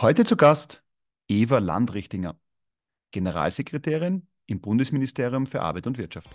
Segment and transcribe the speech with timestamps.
[0.00, 0.82] Heute zu Gast
[1.28, 2.34] Eva Landrichtinger,
[3.12, 6.28] Generalsekretärin im Bundesministerium für Arbeit und Wirtschaft.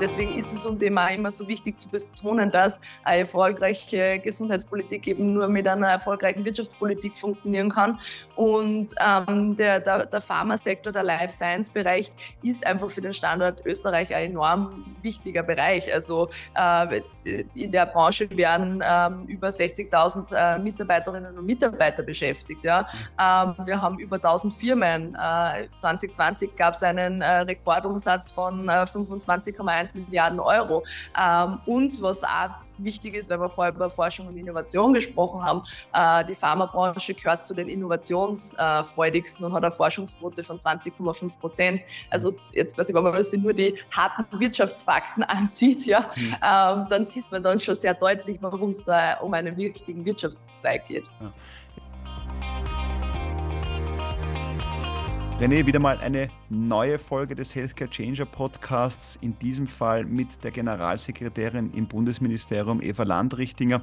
[0.00, 5.32] Deswegen ist es uns immer, immer so wichtig zu betonen, dass eine erfolgreiche Gesundheitspolitik eben
[5.32, 7.98] nur mit einer erfolgreichen Wirtschaftspolitik funktionieren kann.
[8.34, 13.64] Und ähm, der, der, der Pharmasektor, der Life Science Bereich ist einfach für den Standort
[13.64, 15.92] Österreich ein enorm wichtiger Bereich.
[15.92, 17.00] Also äh,
[17.54, 22.64] in der Branche werden ähm, über 60.000 äh, Mitarbeiterinnen und Mitarbeiter beschäftigt.
[22.64, 22.86] Ja?
[23.18, 25.14] Ähm, wir haben über 1000 Firmen.
[25.14, 30.84] Äh, 2020 gab es einen äh, Rekordumsatz von 25,1 1 Milliarden Euro.
[31.18, 35.62] Ähm, und was auch wichtig ist, weil wir vorher über Forschung und Innovation gesprochen haben,
[35.94, 41.80] äh, die Pharmabranche gehört zu den innovationsfreudigsten und hat eine Forschungsquote von 20,5 Prozent.
[42.10, 46.34] Also jetzt weiß ich, wenn man sich nur die harten Wirtschaftsfakten ansieht, ja, mhm.
[46.42, 50.86] ähm, dann sieht man dann schon sehr deutlich, warum es da um einen wichtigen Wirtschaftszweig
[50.88, 51.04] geht.
[51.20, 51.32] Ja.
[55.38, 60.50] René, wieder mal eine neue Folge des Healthcare Changer Podcasts, in diesem Fall mit der
[60.50, 63.82] Generalsekretärin im Bundesministerium Eva Landrichtinger.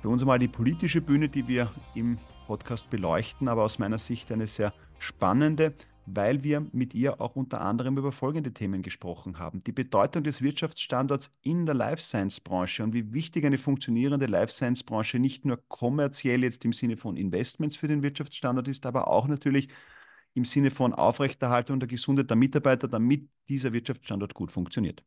[0.00, 4.32] Für uns einmal die politische Bühne, die wir im Podcast beleuchten, aber aus meiner Sicht
[4.32, 5.74] eine sehr spannende,
[6.06, 9.62] weil wir mit ihr auch unter anderem über folgende Themen gesprochen haben.
[9.64, 14.54] Die Bedeutung des Wirtschaftsstandorts in der Life Science Branche und wie wichtig eine funktionierende Life
[14.54, 19.08] Science Branche nicht nur kommerziell jetzt im Sinne von Investments für den Wirtschaftsstandort ist, aber
[19.08, 19.68] auch natürlich
[20.38, 25.04] im Sinne von Aufrechterhaltung der Gesundheit der Mitarbeiter, damit dieser Wirtschaftsstandort gut funktioniert.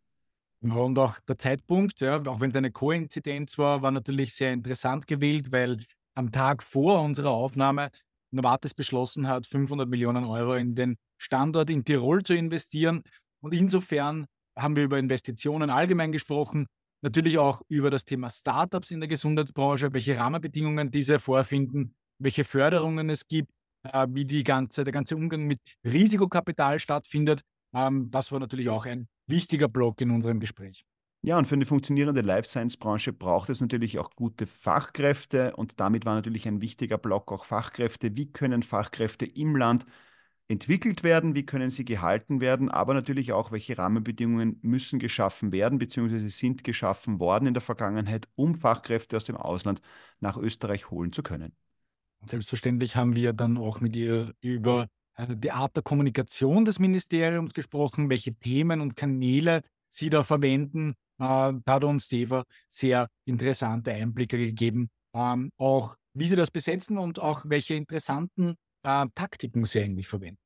[0.61, 4.53] Ja, und auch der Zeitpunkt, ja, auch wenn es eine Koinzidenz war, war natürlich sehr
[4.53, 7.89] interessant gewählt, weil am Tag vor unserer Aufnahme
[8.29, 13.03] Novartis beschlossen hat, 500 Millionen Euro in den Standort in Tirol zu investieren.
[13.39, 16.67] Und insofern haben wir über Investitionen allgemein gesprochen,
[17.01, 23.09] natürlich auch über das Thema Startups in der Gesundheitsbranche, welche Rahmenbedingungen diese vorfinden, welche Förderungen
[23.09, 23.51] es gibt
[23.83, 27.41] äh, wie die ganze, der ganze Umgang mit Risikokapital stattfindet.
[27.73, 30.83] Ähm, das war natürlich auch ein wichtiger Block in unserem Gespräch.
[31.23, 35.79] Ja, und für eine funktionierende Life Science Branche braucht es natürlich auch gute Fachkräfte und
[35.79, 38.15] damit war natürlich ein wichtiger Block auch Fachkräfte.
[38.15, 39.85] Wie können Fachkräfte im Land
[40.47, 45.77] entwickelt werden, wie können sie gehalten werden, aber natürlich auch, welche Rahmenbedingungen müssen geschaffen werden,
[45.77, 49.81] beziehungsweise sind geschaffen worden in der Vergangenheit, um Fachkräfte aus dem Ausland
[50.19, 51.55] nach Österreich holen zu können.
[52.27, 57.53] Selbstverständlich haben wir dann auch mit ihr über äh, die Art der Kommunikation des Ministeriums
[57.53, 60.91] gesprochen, welche Themen und Kanäle sie da verwenden.
[61.19, 66.97] Äh, da hat uns Steva sehr interessante Einblicke gegeben, ähm, auch wie sie das besetzen
[66.97, 70.39] und auch welche interessanten äh, Taktiken sie eigentlich verwenden.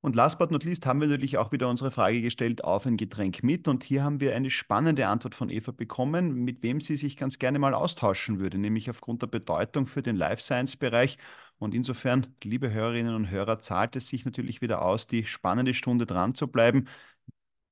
[0.00, 2.96] Und last but not least haben wir natürlich auch wieder unsere Frage gestellt, auf ein
[2.96, 3.66] Getränk mit.
[3.66, 7.38] Und hier haben wir eine spannende Antwort von Eva bekommen, mit wem sie sich ganz
[7.38, 11.18] gerne mal austauschen würde, nämlich aufgrund der Bedeutung für den Life Science-Bereich.
[11.58, 16.06] Und insofern, liebe Hörerinnen und Hörer, zahlt es sich natürlich wieder aus, die spannende Stunde
[16.06, 16.86] dran zu bleiben,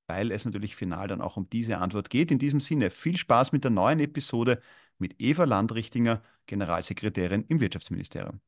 [0.09, 2.31] weil es natürlich final dann auch um diese Antwort geht.
[2.31, 4.60] In diesem Sinne, viel Spaß mit der neuen Episode
[4.98, 8.41] mit Eva Landrichtinger, Generalsekretärin im Wirtschaftsministerium.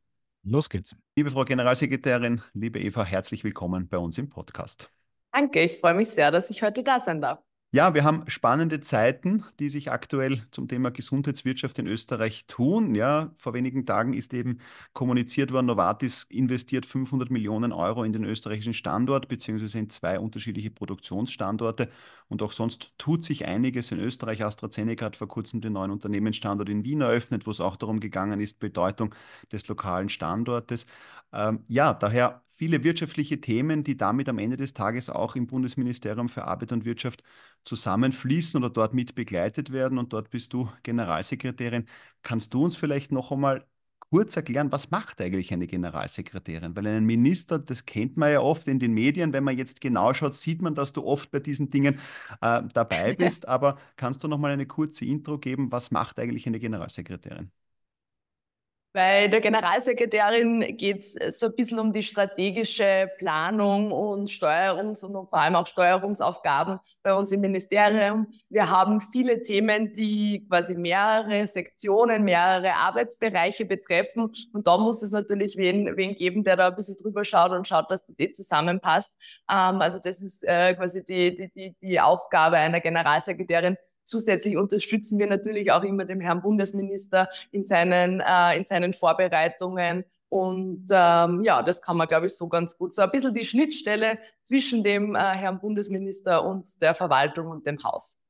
[0.44, 0.96] Los geht's.
[1.16, 4.90] Liebe Frau Generalsekretärin, liebe Eva, herzlich willkommen bei uns im Podcast.
[5.32, 7.40] Danke, ich freue mich sehr, dass ich heute da sein darf.
[7.70, 12.94] Ja, wir haben spannende Zeiten, die sich aktuell zum Thema Gesundheitswirtschaft in Österreich tun.
[12.94, 14.60] Ja, vor wenigen Tagen ist eben
[14.94, 20.70] kommuniziert worden, Novartis investiert 500 Millionen Euro in den österreichischen Standort beziehungsweise in zwei unterschiedliche
[20.70, 21.90] Produktionsstandorte.
[22.28, 24.42] Und auch sonst tut sich einiges in Österreich.
[24.42, 28.40] AstraZeneca hat vor kurzem den neuen Unternehmensstandort in Wien eröffnet, wo es auch darum gegangen
[28.40, 29.14] ist, Bedeutung
[29.52, 30.86] des lokalen Standortes.
[31.34, 36.28] Ähm, ja, daher viele wirtschaftliche Themen, die damit am Ende des Tages auch im Bundesministerium
[36.28, 37.22] für Arbeit und Wirtschaft
[37.64, 39.98] zusammenfließen oder dort mit begleitet werden.
[39.98, 41.86] Und dort bist du Generalsekretärin.
[42.22, 43.64] Kannst du uns vielleicht noch einmal
[44.10, 46.74] kurz erklären, was macht eigentlich eine Generalsekretärin?
[46.76, 50.12] Weil einen Minister, das kennt man ja oft in den Medien, wenn man jetzt genau
[50.14, 52.00] schaut, sieht man, dass du oft bei diesen Dingen
[52.40, 53.46] äh, dabei bist.
[53.46, 57.52] Aber kannst du noch mal eine kurze Intro geben, was macht eigentlich eine Generalsekretärin?
[58.94, 65.12] Bei der Generalsekretärin geht es so ein bisschen um die strategische Planung und Steuerungs- und
[65.12, 68.28] vor allem auch Steuerungsaufgaben bei uns im Ministerium.
[68.48, 74.32] Wir haben viele Themen, die quasi mehrere Sektionen, mehrere Arbeitsbereiche betreffen.
[74.54, 77.68] Und da muss es natürlich wen, wen geben, der da ein bisschen drüber schaut und
[77.68, 79.12] schaut, dass das eh zusammenpasst.
[79.52, 83.76] Ähm, also das ist äh, quasi die, die, die, die Aufgabe einer Generalsekretärin,
[84.08, 90.02] Zusätzlich unterstützen wir natürlich auch immer den Herrn Bundesminister in seinen, äh, in seinen Vorbereitungen.
[90.30, 92.94] Und ähm, ja, das kann man, glaube ich, so ganz gut.
[92.94, 97.76] So ein bisschen die Schnittstelle zwischen dem äh, Herrn Bundesminister und der Verwaltung und dem
[97.84, 98.22] Haus.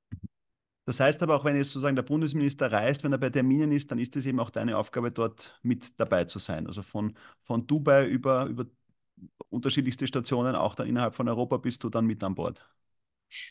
[0.85, 3.93] Das heißt aber auch, wenn jetzt sozusagen der Bundesminister reist, wenn er bei Terminen ist,
[3.93, 6.67] dann ist es eben auch deine Aufgabe, dort mit dabei zu sein.
[6.67, 8.67] Also von, von Dubai über, über
[9.49, 12.69] unterschiedlichste Stationen, auch dann innerhalb von Europa bist du dann mit an Bord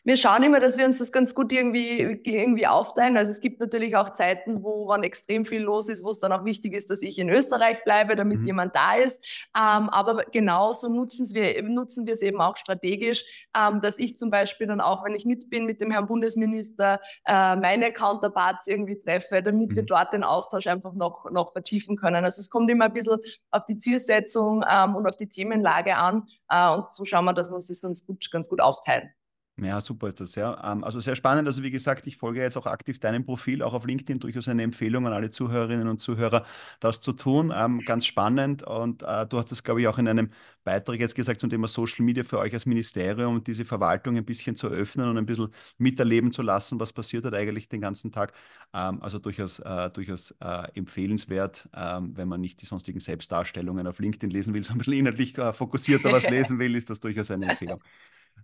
[0.04, 3.18] wir schauen immer, dass wir uns das ganz gut irgendwie, irgendwie aufteilen.
[3.18, 6.32] Also es gibt natürlich auch Zeiten, wo wann extrem viel los ist, wo es dann
[6.32, 8.48] auch wichtig ist, dass ich in Österreich bleibe, damit mhm.
[8.48, 9.48] jemand da ist.
[9.56, 14.30] Ähm, aber genauso nutzen wir, nutzen wir es eben auch strategisch, ähm, dass ich zum
[14.30, 18.98] Beispiel dann auch, wenn ich mit bin mit dem Herrn Bundesminister, äh, meine Counterparts irgendwie
[18.98, 19.76] treffe, damit mhm.
[19.76, 22.24] wir dort den Austausch einfach noch, noch vertiefen können.
[22.24, 23.20] Also es kommt immer ein bisschen
[23.52, 26.28] auf die Zielsetzung ähm, und auf die Themenlage an.
[26.50, 29.12] Äh, und so schauen wir, dass wir uns das ganz gut, ganz gut aufteilen.
[29.60, 30.72] Ja, super ist das, ja.
[30.72, 31.48] Ähm, also sehr spannend.
[31.48, 34.62] Also wie gesagt, ich folge jetzt auch aktiv deinem Profil, auch auf LinkedIn durchaus eine
[34.62, 36.46] Empfehlung an alle Zuhörerinnen und Zuhörer,
[36.80, 37.52] das zu tun.
[37.56, 38.62] Ähm, ganz spannend.
[38.62, 40.30] Und äh, du hast das, glaube ich, auch in einem
[40.64, 44.56] Beitrag jetzt gesagt zum Thema Social Media für euch als Ministerium, diese Verwaltung ein bisschen
[44.56, 48.34] zu öffnen und ein bisschen miterleben zu lassen, was passiert hat eigentlich den ganzen Tag.
[48.76, 54.30] Ähm, also durchaus, äh, durchaus äh, empfehlenswert, wenn man nicht die sonstigen Selbstdarstellungen auf LinkedIn
[54.30, 57.82] lesen will, sondern ein bisschen inhaltlich fokussierter was lesen will, ist das durchaus eine Empfehlung.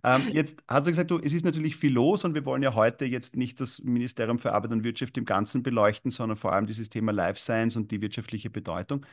[0.04, 2.74] Ähm, jetzt hast du gesagt, du, es ist natürlich viel los und wir wollen ja
[2.74, 6.66] heute jetzt nicht das Ministerium für Arbeit und Wirtschaft im Ganzen beleuchten, sondern vor allem
[6.66, 9.06] dieses Thema Life Science und die wirtschaftliche Bedeutung.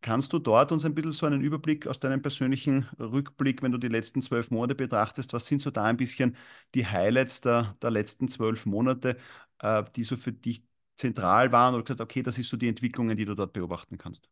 [0.00, 3.78] Kannst du dort uns ein bisschen so einen Überblick aus deinem persönlichen Rückblick, wenn du
[3.78, 6.36] die letzten zwölf Monate betrachtest, was sind so da ein bisschen
[6.74, 9.18] die Highlights der, der letzten zwölf Monate,
[9.58, 10.62] äh, die so für dich
[10.96, 14.28] zentral waren oder gesagt, okay, das ist so die Entwicklungen, die du dort beobachten kannst?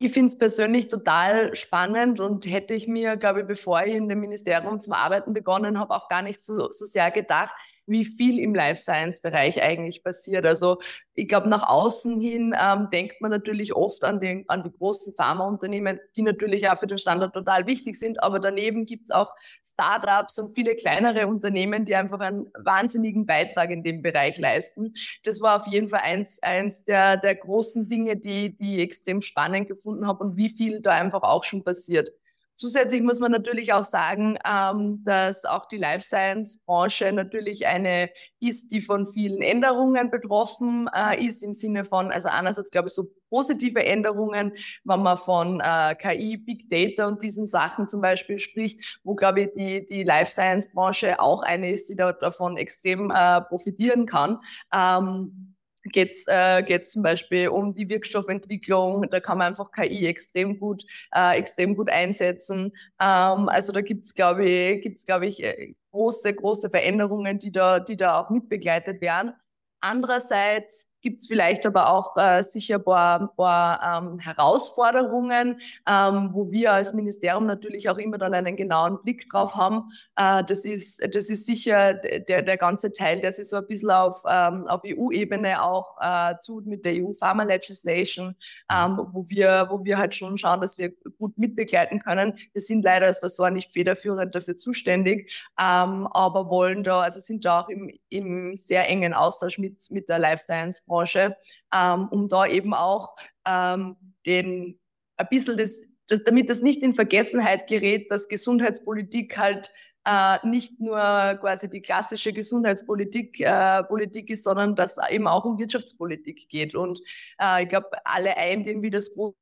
[0.00, 4.08] Ich finde es persönlich total spannend und hätte ich mir, glaube ich, bevor ich in
[4.08, 7.52] dem Ministerium zum Arbeiten begonnen habe, auch gar nicht so, so sehr gedacht,
[7.88, 10.46] wie viel im Life Science Bereich eigentlich passiert.
[10.46, 10.78] Also
[11.14, 15.14] ich glaube, nach außen hin ähm, denkt man natürlich oft an, den, an die großen
[15.14, 19.32] Pharmaunternehmen, die natürlich auch für den Standort total wichtig sind, aber daneben gibt es auch
[19.64, 24.94] Startups und viele kleinere Unternehmen, die einfach einen wahnsinnigen Beitrag in dem Bereich leisten.
[25.24, 29.20] Das war auf jeden Fall eins, eins der, der großen Dinge, die, die ich extrem
[29.22, 32.12] spannend gefunden habe und wie viel da einfach auch schon passiert.
[32.58, 38.10] Zusätzlich muss man natürlich auch sagen, ähm, dass auch die Life Science Branche natürlich eine
[38.40, 42.94] ist, die von vielen Änderungen betroffen äh, ist, im Sinne von, also einerseits glaube ich
[42.94, 48.40] so positive Änderungen, wenn man von äh, KI, Big Data und diesen Sachen zum Beispiel
[48.40, 52.56] spricht, wo glaube ich die, die Life Science Branche auch eine ist, die da, davon
[52.56, 54.40] extrem äh, profitieren kann.
[54.74, 55.54] Ähm,
[55.88, 59.06] geht es äh, zum Beispiel um die Wirkstoffentwicklung.
[59.10, 62.72] Da kann man einfach KI extrem gut, äh, extrem gut einsetzen.
[63.00, 67.52] Ähm, also da gibt es, glaube ich, gibt's, glaub ich, äh, große, große Veränderungen, die
[67.52, 69.32] da, die da auch mitbegleitet werden.
[69.80, 75.58] Andererseits gibt es vielleicht aber auch äh, sicher ein paar, paar ähm, Herausforderungen,
[75.88, 79.90] ähm, wo wir als Ministerium natürlich auch immer dann einen genauen Blick drauf haben.
[80.16, 83.90] Äh, das, ist, das ist sicher der, der ganze Teil, der sich so ein bisschen
[83.90, 88.34] auf, ähm, auf EU-Ebene auch äh, tut mit der EU Pharma Legislation,
[88.70, 92.34] ähm, wo, wir, wo wir halt schon schauen, dass wir gut mitbegleiten können.
[92.52, 97.46] Wir sind leider als Ressort nicht federführend dafür zuständig, ähm, aber wollen da, also sind
[97.46, 102.28] da auch im, im sehr engen Austausch mit, mit der Life Science Branche, ähm, um
[102.28, 103.16] da eben auch
[103.46, 103.96] ähm,
[104.26, 104.78] den
[105.16, 109.70] ein bisschen das, das, damit das nicht in Vergessenheit gerät, dass Gesundheitspolitik halt
[110.04, 110.98] äh, nicht nur
[111.40, 116.74] quasi die klassische Gesundheitspolitik äh, Politik ist, sondern dass eben auch um Wirtschaftspolitik geht.
[116.74, 117.00] Und
[117.40, 119.36] äh, ich glaube, alle eint irgendwie das große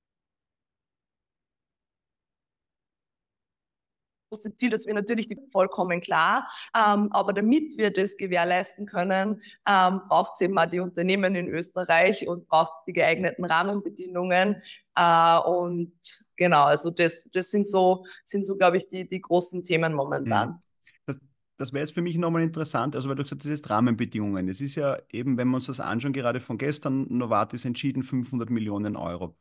[4.37, 6.47] große Ziel, das wir natürlich vollkommen klar.
[6.75, 11.49] Ähm, aber damit wir das gewährleisten können, ähm, braucht es eben auch die Unternehmen in
[11.49, 14.57] Österreich und braucht es die geeigneten Rahmenbedingungen.
[14.95, 15.93] Äh, und
[16.37, 20.49] genau, also das, das sind so, sind so, glaube ich, die, die großen Themen momentan.
[20.51, 20.61] Mhm.
[21.59, 24.47] Das wäre jetzt für mich nochmal interessant, also weil du gesagt hast, das ist Rahmenbedingungen.
[24.47, 28.51] Es ist ja eben, wenn wir uns das anschauen, gerade von gestern, Novartis entschieden 500
[28.51, 29.35] Millionen Euro.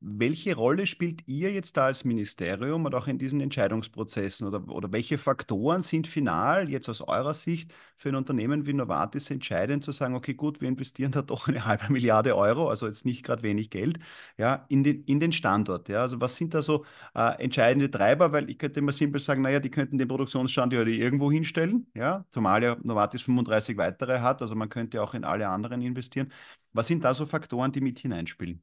[0.00, 4.92] Welche Rolle spielt ihr jetzt da als Ministerium und auch in diesen Entscheidungsprozessen oder, oder
[4.92, 9.90] welche Faktoren sind final jetzt aus eurer Sicht für ein Unternehmen wie Novartis entscheidend zu
[9.90, 13.42] sagen, okay, gut, wir investieren da doch eine halbe Milliarde Euro, also jetzt nicht gerade
[13.42, 13.98] wenig Geld,
[14.36, 15.88] ja, in den, in den Standort.
[15.88, 16.02] Ja?
[16.02, 16.84] Also was sind da so
[17.16, 18.30] äh, entscheidende Treiber?
[18.32, 22.62] Weil ich könnte immer simpel sagen, naja, die könnten den Produktionsstandort irgendwo hinstellen, ja, zumal
[22.62, 26.32] ja Novartis 35 weitere hat, also man könnte auch in alle anderen investieren.
[26.72, 28.62] Was sind da so Faktoren, die mit hineinspielen?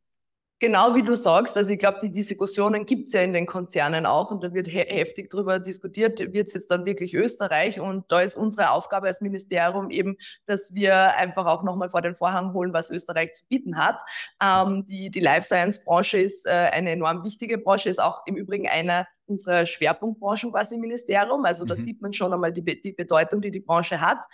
[0.59, 4.05] Genau wie du sagst, also ich glaube, die Diskussionen gibt es ja in den Konzernen
[4.05, 8.09] auch und da wird he heftig darüber diskutiert, wird es jetzt dann wirklich Österreich und
[8.09, 12.53] da ist unsere Aufgabe als Ministerium eben, dass wir einfach auch nochmal vor den Vorhang
[12.53, 14.01] holen, was Österreich zu bieten hat.
[14.41, 18.37] Ähm, die die Life Science Branche ist äh, eine enorm wichtige Branche, ist auch im
[18.37, 21.45] Übrigen einer unsere Schwerpunktbranchen quasi im Ministerium.
[21.45, 21.69] Also mhm.
[21.69, 24.25] da sieht man schon einmal die, die Bedeutung, die die Branche hat.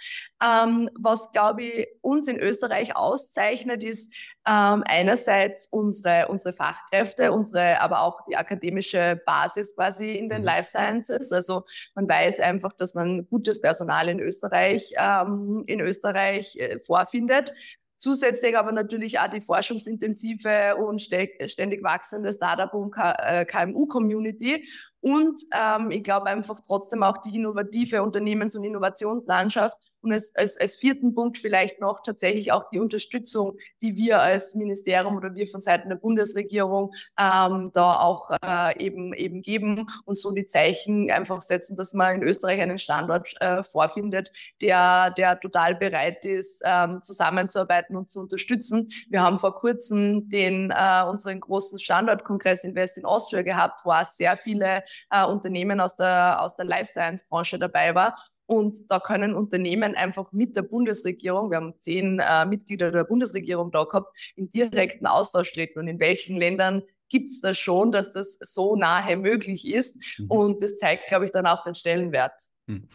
[0.43, 4.13] Ähm, was, glaube ich, uns in Österreich auszeichnet, ist
[4.47, 10.45] ähm, einerseits unsere, unsere Fachkräfte, unsere, aber auch die akademische Basis quasi in den mhm.
[10.45, 11.31] Life Sciences.
[11.31, 11.63] Also
[11.95, 17.53] man weiß einfach, dass man gutes Personal in Österreich, ähm, in Österreich äh, vorfindet.
[18.01, 24.67] Zusätzlich aber natürlich auch die forschungsintensive und ständig wachsende Startup- und KMU-Community.
[25.01, 30.57] Und ähm, ich glaube einfach trotzdem auch die innovative Unternehmens- und Innovationslandschaft und als, als,
[30.57, 35.47] als vierten Punkt vielleicht noch tatsächlich auch die Unterstützung, die wir als Ministerium oder wir
[35.47, 41.11] von Seiten der Bundesregierung ähm, da auch äh, eben, eben geben und so die Zeichen
[41.11, 44.31] einfach setzen, dass man in Österreich einen Standort äh, vorfindet,
[44.61, 48.89] der, der total bereit ist, ähm, zusammenzuarbeiten und zu unterstützen.
[49.09, 54.05] Wir haben vor kurzem den, äh, unseren großen Standortkongress Invest in Austria gehabt, wo auch
[54.05, 58.15] sehr viele äh, Unternehmen aus der, aus der Life Science Branche dabei war
[58.51, 63.71] und da können Unternehmen einfach mit der Bundesregierung, wir haben zehn äh, Mitglieder der Bundesregierung
[63.71, 65.79] da gehabt, in direkten Austausch treten.
[65.79, 70.19] Und in welchen Ländern gibt es das schon, dass das so nahe möglich ist?
[70.19, 70.25] Mhm.
[70.27, 72.33] Und das zeigt, glaube ich, dann auch den Stellenwert.
[72.67, 72.89] Mhm.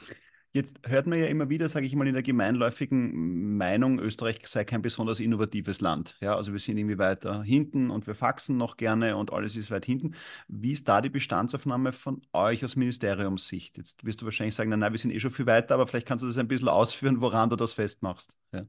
[0.57, 4.65] Jetzt hört man ja immer wieder, sage ich mal, in der gemeinläufigen Meinung, Österreich sei
[4.65, 6.17] kein besonders innovatives Land.
[6.23, 9.71] Ja, also wir sind irgendwie weiter hinten und wir faxen noch gerne und alles ist
[9.71, 10.15] weit hinten.
[10.49, 13.77] Wie ist da die Bestandsaufnahme von euch aus Ministeriumssicht?
[13.77, 16.07] Jetzt wirst du wahrscheinlich sagen, nein, nein, wir sind eh schon viel weiter, aber vielleicht
[16.07, 18.35] kannst du das ein bisschen ausführen, woran du das festmachst.
[18.55, 18.63] Ja.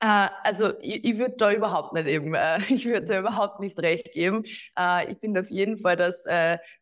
[0.00, 3.78] Äh, also ich, ich würde da überhaupt nicht eben, äh, ich würde da überhaupt nicht
[3.80, 4.44] recht geben.
[4.78, 6.24] Äh, ich finde auf jeden Fall, dass,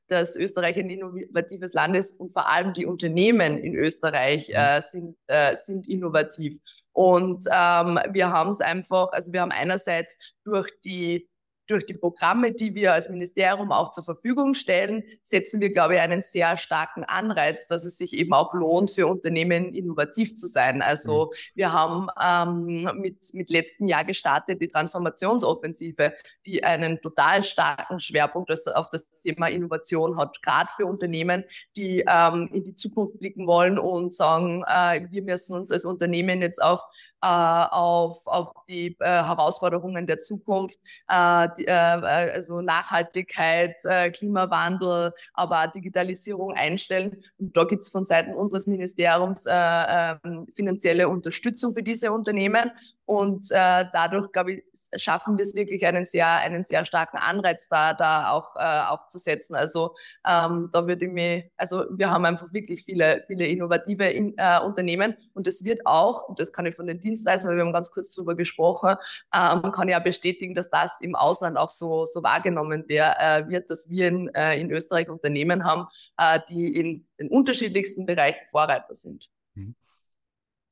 [0.09, 4.80] dass Österreich ein innovatives Land ist und vor allem die Unternehmen in Österreich mhm.
[4.83, 5.16] sind,
[5.54, 6.59] sind innovativ.
[6.92, 11.28] Und ähm, wir haben es einfach, also wir haben einerseits durch die
[11.66, 16.00] durch die Programme, die wir als Ministerium auch zur Verfügung stellen, setzen wir, glaube ich,
[16.00, 20.83] einen sehr starken Anreiz, dass es sich eben auch lohnt, für Unternehmen innovativ zu sein.
[20.83, 21.37] Also mhm.
[21.54, 26.12] wir haben ähm, mit, mit letzten Jahr gestartet die Transformationsoffensive,
[26.47, 31.44] die einen total starken Schwerpunkt auf das Thema Innovation hat, gerade für Unternehmen,
[31.76, 36.42] die ähm, in die Zukunft blicken wollen und sagen, äh, wir müssen uns als Unternehmen
[36.42, 36.85] jetzt auch
[37.25, 40.78] auf, auf die äh, Herausforderungen der Zukunft,
[41.09, 47.16] äh, die, äh, also Nachhaltigkeit, äh, Klimawandel, aber auch Digitalisierung einstellen.
[47.38, 52.71] Und da gibt es von Seiten unseres Ministeriums äh, ähm, finanzielle Unterstützung für diese Unternehmen.
[53.07, 54.64] Und äh, dadurch, glaube ich,
[54.97, 59.07] schaffen wir es wirklich, einen sehr, einen sehr starken Anreiz da, da auch, äh, auch
[59.07, 59.54] zu setzen.
[59.54, 59.95] Also
[60.26, 64.59] ähm, da würde ich mir, also wir haben einfach wirklich viele, viele innovative in, äh,
[64.61, 67.73] Unternehmen und es wird auch, und das kann ich von den Dienstleistern, weil wir haben
[67.73, 68.97] ganz kurz darüber gesprochen,
[69.33, 73.71] ähm, kann auch bestätigen, dass das im Ausland auch so, so wahrgenommen wär, äh, wird,
[73.71, 75.87] dass wir in, äh, in Österreich Unternehmen haben,
[76.18, 79.30] äh, die in den unterschiedlichsten Bereichen Vorreiter sind.
[79.54, 79.75] Mhm.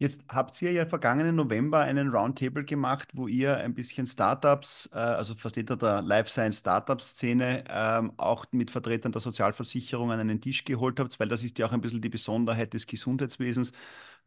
[0.02, 4.96] Jetzt habt ihr ja vergangenen November einen Roundtable gemacht, wo ihr ein bisschen Startups, äh,
[4.96, 10.64] also Vertreter der Life Science Startup-Szene, ähm, auch mit Vertretern der Sozialversicherung an einen Tisch
[10.64, 13.72] geholt habt, weil das ist ja auch ein bisschen die Besonderheit des Gesundheitswesens.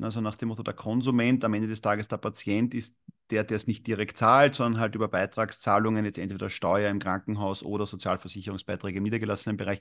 [0.01, 2.97] Also nach dem Motto, der Konsument, am Ende des Tages der Patient ist
[3.31, 7.63] der, der es nicht direkt zahlt, sondern halt über Beitragszahlungen, jetzt entweder Steuer im Krankenhaus
[7.63, 9.79] oder Sozialversicherungsbeiträge im niedergelassenen Bereich,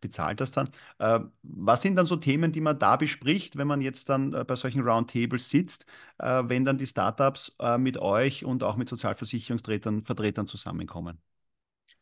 [0.00, 0.70] bezahlt das dann.
[0.98, 4.44] Äh, was sind dann so Themen, die man da bespricht, wenn man jetzt dann äh,
[4.44, 5.86] bei solchen Roundtables sitzt,
[6.18, 11.18] äh, wenn dann die Startups mit euch und auch mit Sozialversicherungsvertretern Vertretern zusammenkommen?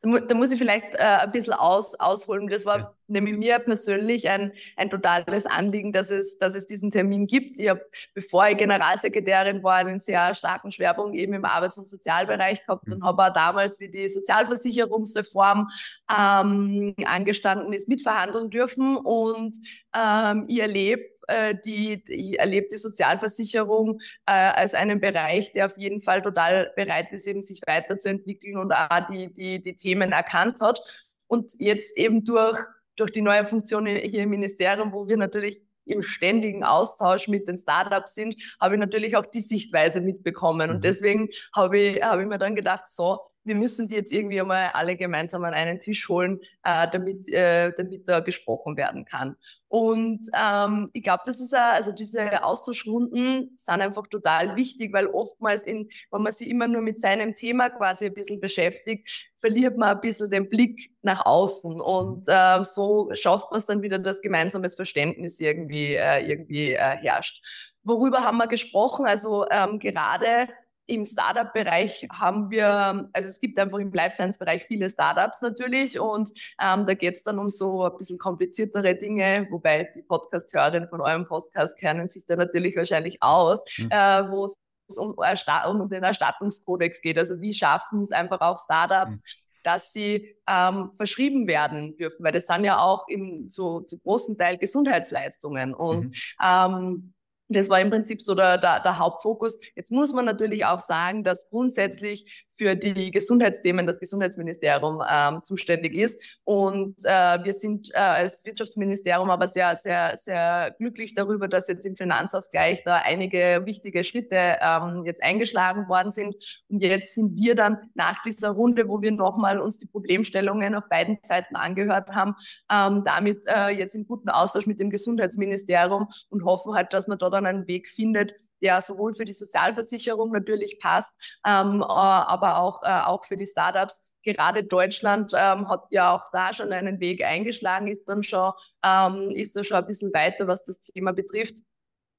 [0.02, 2.49] Da muss ich vielleicht äh, ein bisschen aus, ausholen.
[2.49, 2.94] Das war ja.
[3.06, 7.61] nämlich mir persönlich ein, ein totales Anliegen, dass es, dass es diesen Termin gibt.
[7.61, 12.62] Ich habe, bevor ich Generalsekretärin war, einen sehr starken Schwerpunkt eben im Arbeits- und Sozialbereich
[12.62, 12.94] gehabt mhm.
[12.94, 15.68] und habe auch damals, wie die Sozialversicherungsreform
[16.11, 18.97] ähm, angestanden ist, mitverhandeln dürfen.
[18.97, 19.56] Und
[19.94, 25.78] ähm, ich erlebe äh, die, die erlebt die Sozialversicherung äh, als einen Bereich, der auf
[25.78, 30.60] jeden Fall total bereit ist, eben sich weiterzuentwickeln und auch die, die, die Themen erkannt
[30.60, 30.80] hat.
[31.26, 32.58] Und jetzt eben durch,
[32.96, 37.56] durch die neue Funktion hier im Ministerium, wo wir natürlich im ständigen Austausch mit den
[37.56, 40.70] Startups sind, habe ich natürlich auch die Sichtweise mitbekommen.
[40.70, 40.82] Und mhm.
[40.82, 44.70] deswegen habe ich, habe ich mir dann gedacht, so, wir müssen die jetzt irgendwie einmal
[44.72, 49.37] alle gemeinsam an einen Tisch holen, äh, damit, äh, damit da gesprochen werden kann.
[49.68, 55.06] Und ähm, ich glaube, das ist auch, also diese Austauschrunden sind einfach total wichtig, weil
[55.06, 59.76] oftmals, in, wenn man sich immer nur mit seinem Thema quasi ein bisschen beschäftigt, verliert
[59.76, 63.99] man ein bisschen den Blick nach außen und äh, so schafft man es dann wieder,
[63.99, 67.42] dass gemeinsames Verständnis irgendwie, äh, irgendwie äh, herrscht.
[67.82, 69.06] Worüber haben wir gesprochen?
[69.06, 70.49] Also ähm, gerade
[70.92, 76.30] im Startup-Bereich haben wir, also es gibt einfach im Life Science-Bereich viele Startups natürlich und
[76.61, 81.00] ähm, da geht es dann um so ein bisschen kompliziertere Dinge, wobei die Podcast-Hörerinnen von
[81.00, 83.88] eurem Podcast kennen sich da natürlich wahrscheinlich aus, mhm.
[83.90, 84.56] äh, wo es
[84.99, 87.16] um, um, den Erstattungskodex geht.
[87.16, 92.32] Also wie schaffen es einfach auch Startups, mhm dass sie ähm, verschrieben werden dürfen, weil
[92.32, 95.72] das sind ja auch im, zu, zu großen Teil Gesundheitsleistungen.
[95.72, 96.12] Und mhm.
[96.42, 97.14] ähm,
[97.49, 99.58] das war im Prinzip so der, der, der Hauptfokus.
[99.75, 105.94] Jetzt muss man natürlich auch sagen, dass grundsätzlich für die Gesundheitsthemen das Gesundheitsministerium ähm, zuständig
[105.94, 106.38] ist.
[106.44, 111.87] Und äh, wir sind äh, als Wirtschaftsministerium aber sehr, sehr, sehr glücklich darüber, dass jetzt
[111.87, 116.62] im Finanzausgleich da einige wichtige Schritte ähm, jetzt eingeschlagen worden sind.
[116.68, 120.88] Und jetzt sind wir dann nach dieser Runde, wo wir nochmal uns die Problemstellungen auf
[120.88, 122.35] beiden Seiten angehört haben,
[122.71, 127.18] ähm, damit äh, jetzt im guten Austausch mit dem Gesundheitsministerium und hoffen halt, dass man
[127.18, 132.59] da dann einen Weg findet, der sowohl für die Sozialversicherung natürlich passt, ähm, äh, aber
[132.59, 134.12] auch, äh, auch für die Startups.
[134.23, 138.52] Gerade Deutschland ähm, hat ja auch da schon einen Weg eingeschlagen, ist dann schon,
[138.85, 141.57] ähm, ist da schon ein bisschen weiter, was das Thema betrifft.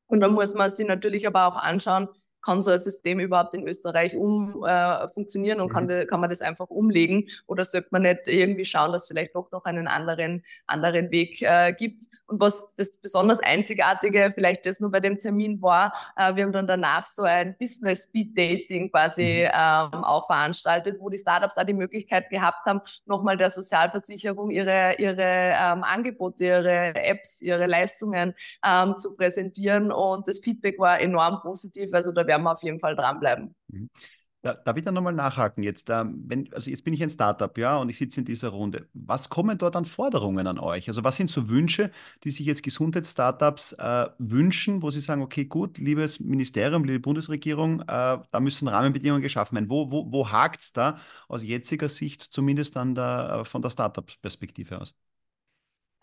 [0.08, 2.10] Und da muss man sich natürlich aber auch anschauen,
[2.44, 5.74] kann so ein System überhaupt in Österreich um äh, funktionieren und mhm.
[5.74, 9.52] kann, kann man das einfach umlegen oder sollte man nicht irgendwie schauen, dass vielleicht doch
[9.52, 12.02] noch einen anderen, anderen Weg äh, gibt.
[12.28, 16.52] Und was das besonders Einzigartige vielleicht das nur bei dem Termin war, äh, wir haben
[16.52, 19.52] dann danach so ein Business Speed Dating quasi mhm.
[19.54, 24.96] ähm, auch veranstaltet, wo die Startups auch die Möglichkeit gehabt haben, nochmal der Sozialversicherung ihre,
[24.98, 28.34] ihre ähm, Angebote, ihre Apps, ihre Leistungen
[28.66, 31.94] ähm, zu präsentieren und das Feedback war enorm positiv.
[31.94, 33.56] Also da werden wir auf jeden Fall dranbleiben.
[33.68, 33.90] Mhm.
[34.42, 35.88] Da, darf ich da nochmal nachhaken jetzt?
[35.88, 38.90] Wenn, also jetzt bin ich ein Startup, ja, und ich sitze in dieser Runde.
[38.94, 40.90] Was kommen dort an Forderungen an euch?
[40.90, 41.92] Also was sind so Wünsche,
[42.25, 47.84] die sich jetzt Gesundheitsstartups äh, wünschen, wo sie sagen, okay, gut, liebes Ministerium, liebe Bundesregierung,
[47.84, 49.70] äh, da müssen Rahmenbedingungen geschaffen werden.
[49.70, 51.00] Wo, wo, wo hakt es da
[51.30, 54.94] aus jetziger Sicht zumindest an der, äh, von der Startup-Perspektive aus?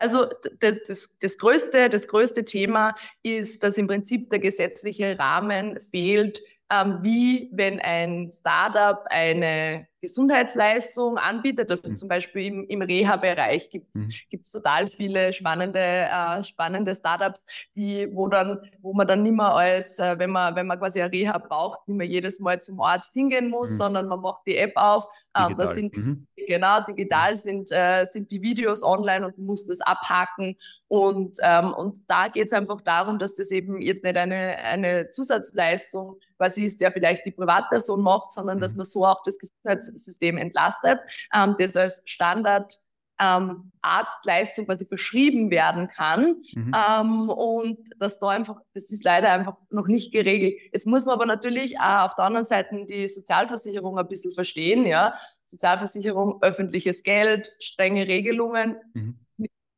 [0.01, 0.25] Also
[0.59, 6.41] das, das, das, größte, das größte Thema ist, dass im Prinzip der gesetzliche Rahmen fehlt,
[6.71, 11.69] ähm, wie wenn ein Startup eine Gesundheitsleistung anbietet.
[11.69, 11.95] Also mhm.
[11.95, 14.41] zum Beispiel im, im Reha-Bereich gibt es mhm.
[14.51, 19.99] total viele spannende, äh, spannende Startups, die, wo dann, wo man dann nicht mehr als,
[19.99, 23.13] äh, wenn man, wenn man quasi eine Reha braucht, nicht mehr jedes Mal zum Arzt
[23.13, 23.75] hingehen muss, mhm.
[23.75, 25.05] sondern man macht die App auf.
[25.37, 26.27] Ähm, das sind mhm.
[26.47, 30.55] genau digital sind, äh, sind die Videos online und muss das abhaken.
[30.91, 35.07] Und, ähm, und da geht es einfach darum, dass das eben jetzt nicht eine, eine
[35.07, 38.79] Zusatzleistung quasi ist, der vielleicht die Privatperson macht, sondern dass mhm.
[38.79, 40.99] man so auch das Gesundheitssystem entlastet,
[41.33, 42.77] ähm, das als Standard
[43.21, 46.41] ähm, Arztleistung quasi verschrieben werden kann.
[46.55, 46.73] Mhm.
[46.75, 50.59] Ähm, und das da einfach, das ist leider einfach noch nicht geregelt.
[50.73, 54.85] Jetzt muss man aber natürlich auch auf der anderen Seite die Sozialversicherung ein bisschen verstehen,
[54.85, 55.13] ja.
[55.45, 59.20] Sozialversicherung, öffentliches Geld, strenge Regelungen, mhm.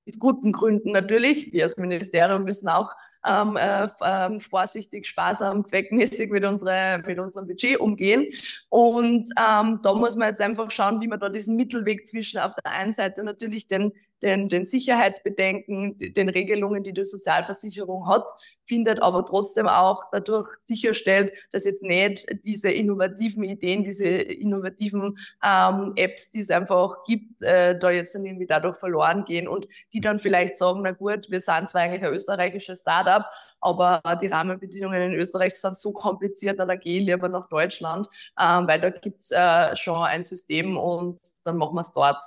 [0.06, 1.52] Mit, guten Gründen natürlich.
[1.54, 2.92] Wir als Ministerium müssen auch
[3.26, 8.28] ähm, äh, ähm, vorsichtig, sparsam, zweckmäßig mit, unsere, mit unserem Budget umgehen.
[8.70, 12.54] Und ähm, da muss man jetzt einfach schauen, wie man da diesen Mittelweg zwischen auf
[12.56, 18.30] der einen Seite natürlich den den, den Sicherheitsbedenken, den Regelungen, die die Sozialversicherung hat,
[18.66, 25.92] findet, aber trotzdem auch dadurch sicherstellt, dass jetzt nicht diese innovativen Ideen, diese innovativen ähm,
[25.96, 30.00] Apps, die es einfach gibt, äh, da jetzt dann irgendwie dadurch verloren gehen und die
[30.00, 33.26] dann vielleicht sagen, na gut, wir sind zwar eigentlich ein österreichisches Startup,
[33.60, 38.08] aber die Rahmenbedingungen in Österreich sind so kompliziert, da gehe ich lieber nach Deutschland,
[38.40, 42.24] ähm, weil da gibt es äh, schon ein System und dann machen wir es dort.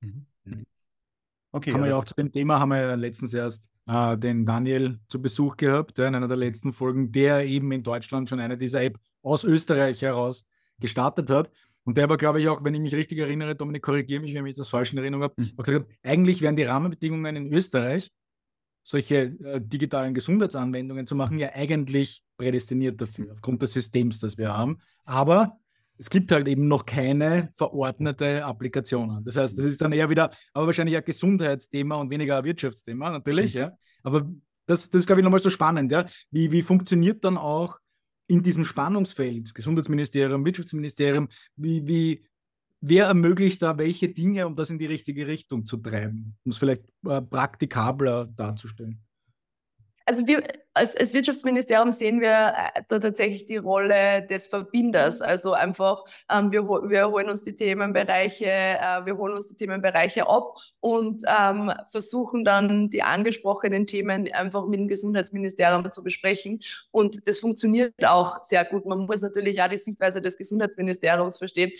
[0.00, 0.26] Mhm.
[1.52, 1.72] Okay.
[1.72, 4.98] Haben wir ja auch zu dem Thema, haben wir ja letztens erst äh, den Daniel
[5.08, 8.56] zu Besuch gehabt, ja, in einer der letzten Folgen, der eben in Deutschland schon eine
[8.56, 10.46] dieser App aus Österreich heraus
[10.80, 11.50] gestartet hat.
[11.84, 14.46] Und der aber, glaube ich, auch, wenn ich mich richtig erinnere, Dominik, korrigiere mich, wenn
[14.46, 15.56] ich das falsch in Erinnerung habe, mhm.
[15.62, 18.10] gesagt, eigentlich wären die Rahmenbedingungen in Österreich,
[18.84, 24.56] solche äh, digitalen Gesundheitsanwendungen zu machen, ja eigentlich prädestiniert dafür, aufgrund des Systems, das wir
[24.56, 24.78] haben.
[25.04, 25.58] Aber
[26.02, 29.24] es gibt halt eben noch keine verordnete Applikationen.
[29.24, 33.10] Das heißt, das ist dann eher wieder, aber wahrscheinlich ein Gesundheitsthema und weniger ein Wirtschaftsthema,
[33.10, 33.60] natürlich, mhm.
[33.60, 33.78] ja.
[34.02, 34.28] Aber
[34.66, 36.04] das, das ist, glaube ich, nochmal so spannend, ja.
[36.32, 37.78] Wie, wie funktioniert dann auch
[38.26, 42.26] in diesem Spannungsfeld, Gesundheitsministerium, Wirtschaftsministerium, wie, wie,
[42.80, 46.58] wer ermöglicht da welche Dinge, um das in die richtige Richtung zu treiben, um es
[46.58, 49.00] vielleicht äh, praktikabler darzustellen?
[50.12, 50.42] Also wir
[50.74, 55.22] als, als Wirtschaftsministerium sehen wir äh, da tatsächlich die Rolle des Verbinders.
[55.22, 60.28] Also einfach, ähm, wir, wir holen uns die Themenbereiche, äh, wir holen uns die Themenbereiche
[60.28, 66.60] ab und ähm, versuchen dann die angesprochenen Themen einfach mit dem Gesundheitsministerium zu besprechen.
[66.90, 68.84] Und das funktioniert auch sehr gut.
[68.84, 71.72] Man muss natürlich auch die Sichtweise des Gesundheitsministeriums verstehen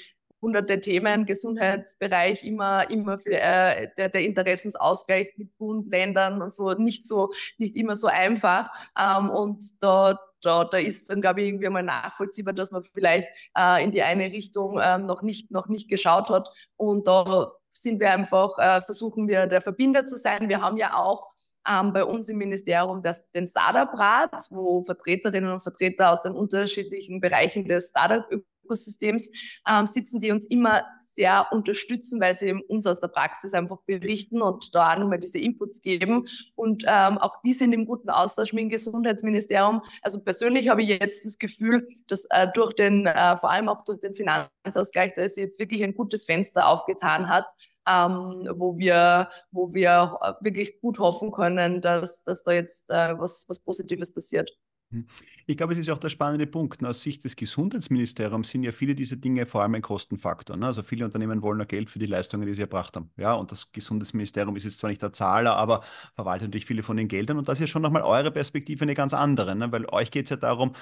[0.42, 6.72] hunderte Themen, Gesundheitsbereich, immer, immer für äh, der, der Interessensausgleich mit Bund, Ländern und so,
[6.72, 8.68] nicht so, nicht immer so einfach.
[8.98, 13.28] Ähm, und da, da, da ist dann, glaube ich, irgendwie mal nachvollziehbar, dass man vielleicht
[13.56, 16.50] äh, in die eine Richtung äh, noch, nicht, noch nicht geschaut hat.
[16.76, 20.48] Und da sind wir einfach, äh, versuchen wir der Verbinder zu sein.
[20.48, 21.32] Wir haben ja auch
[21.68, 27.20] ähm, bei uns im Ministerium das, den Startup-Rat, wo Vertreterinnen und Vertreter aus den unterschiedlichen
[27.20, 28.26] Bereichen des Startup
[28.72, 29.30] Ökosystems
[29.68, 34.40] ähm, sitzen, die uns immer sehr unterstützen, weil sie uns aus der Praxis einfach berichten
[34.40, 36.26] und da nochmal diese Inputs geben.
[36.54, 39.82] Und ähm, auch die sind im guten Austausch mit dem Gesundheitsministerium.
[40.00, 43.82] Also persönlich habe ich jetzt das Gefühl, dass äh, durch den, äh, vor allem auch
[43.84, 47.46] durch den Finanzausgleich, da ist jetzt wirklich ein gutes Fenster aufgetan hat,
[47.86, 53.44] ähm, wo wir, wo wir wirklich gut hoffen können, dass, dass da jetzt äh, was,
[53.48, 54.50] was Positives passiert.
[54.90, 55.06] Hm.
[55.46, 56.84] Ich glaube, es ist auch der spannende Punkt.
[56.84, 60.56] Aus Sicht des Gesundheitsministeriums sind ja viele dieser Dinge vor allem ein Kostenfaktor.
[60.56, 60.66] Ne?
[60.66, 63.10] Also viele Unternehmen wollen ja Geld für die Leistungen, die sie erbracht haben.
[63.16, 65.82] Ja, und das Gesundheitsministerium ist jetzt zwar nicht der Zahler, aber
[66.14, 67.38] verwaltet natürlich viele von den Geldern.
[67.38, 69.70] Und das ist ja schon nochmal eure Perspektive eine ganz andere, ne?
[69.72, 70.74] weil euch geht es ja darum,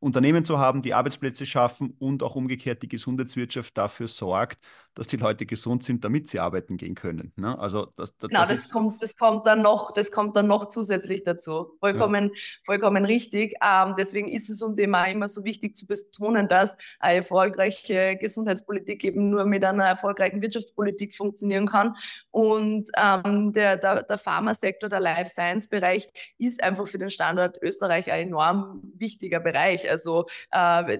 [0.00, 4.58] Unternehmen zu haben, die Arbeitsplätze schaffen und auch umgekehrt die Gesundheitswirtschaft dafür sorgt,
[4.94, 7.32] dass die Leute gesund sind, damit sie arbeiten gehen können.
[7.36, 7.58] Ne?
[7.58, 10.66] Also das, das, genau, das, das kommt, das kommt dann noch, das kommt dann noch
[10.66, 11.76] zusätzlich dazu.
[11.80, 12.40] Vollkommen, ja.
[12.64, 13.54] vollkommen richtig.
[13.62, 19.04] Ähm, deswegen ist es uns immer, immer so wichtig zu betonen, dass eine erfolgreiche Gesundheitspolitik
[19.04, 21.96] eben nur mit einer erfolgreichen Wirtschaftspolitik funktionieren kann.
[22.30, 27.60] Und ähm, der, der, der Pharmasektor, der Life Science Bereich ist einfach für den Standort
[27.62, 29.83] Österreich ein enorm wichtiger Bereich.
[29.90, 30.98] Also äh,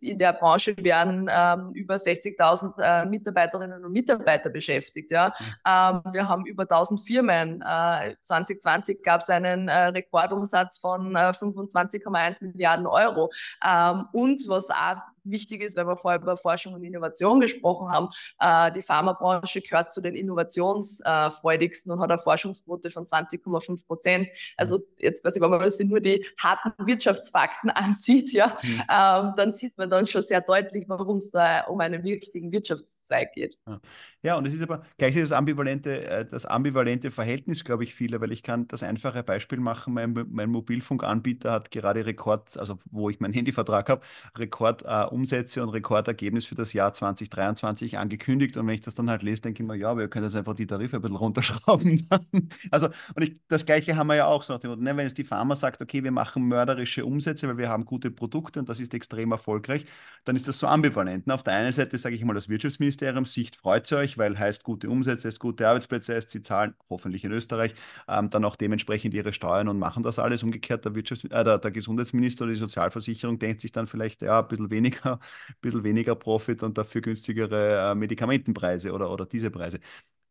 [0.00, 5.10] in der Branche werden ähm, über 60.000 äh, Mitarbeiterinnen und Mitarbeiter beschäftigt.
[5.10, 5.28] Ja.
[5.38, 5.44] Mhm.
[5.66, 7.62] Ähm, wir haben über 1000 Firmen.
[7.62, 13.30] Äh, 2020 gab es einen äh, Rekordumsatz von 25,1 äh, Milliarden Euro.
[13.64, 18.08] Ähm, und was auch wichtig ist, weil wir vorher über Forschung und Innovation gesprochen haben.
[18.38, 24.28] Äh, die Pharmabranche gehört zu den innovationsfreudigsten und hat eine Forschungsquote von 20,5 Prozent.
[24.56, 28.82] Also jetzt quasi, wenn man sich nur die harten Wirtschaftsfakten ansieht, ja, mhm.
[28.90, 33.32] ähm, dann sieht man dann schon sehr deutlich, warum es da um einen wichtigen Wirtschaftszweig
[33.32, 33.58] geht.
[33.66, 33.80] Ja.
[34.24, 38.22] Ja, und es ist aber gleichzeitig das ambivalente, äh, das ambivalente Verhältnis, glaube ich, vieler,
[38.22, 43.10] weil ich kann das einfache Beispiel machen, mein, mein Mobilfunkanbieter hat gerade Rekord, also wo
[43.10, 44.00] ich meinen Handyvertrag habe,
[44.34, 48.56] Rekordumsätze äh, und Rekordergebnis für das Jahr 2023 angekündigt.
[48.56, 50.54] Und wenn ich das dann halt lese, denke ich mir, ja, wir können jetzt einfach
[50.54, 52.08] die Tarife ein bisschen runterschrauben.
[52.70, 55.54] also, und ich, das Gleiche haben wir ja auch so, ne, wenn jetzt die Pharma
[55.54, 59.32] sagt, okay, wir machen mörderische Umsätze, weil wir haben gute Produkte und das ist extrem
[59.32, 59.84] erfolgreich,
[60.24, 61.26] dann ist das so ambivalent.
[61.26, 61.34] Ne?
[61.34, 64.88] Auf der einen Seite sage ich mal, das Wirtschaftsministerium, Sicht freut euch, weil heißt gute
[64.90, 67.74] Umsätze, heißt gute Arbeitsplätze, heißt sie zahlen hoffentlich in Österreich
[68.08, 70.42] ähm, dann auch dementsprechend ihre Steuern und machen das alles.
[70.42, 74.40] Umgekehrt der, Wirtschafts äh, der, der Gesundheitsminister oder die Sozialversicherung denkt sich dann vielleicht ja
[74.40, 79.50] ein bisschen weniger, ein bisschen weniger Profit und dafür günstigere äh, Medikamentenpreise oder, oder diese
[79.50, 79.80] Preise.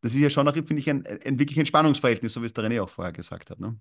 [0.00, 2.64] Das ist ja schon, finde ich, ein, ein wirklich ein Spannungsverhältnis, so wie es der
[2.64, 3.58] René auch vorher gesagt hat.
[3.58, 3.78] Ne?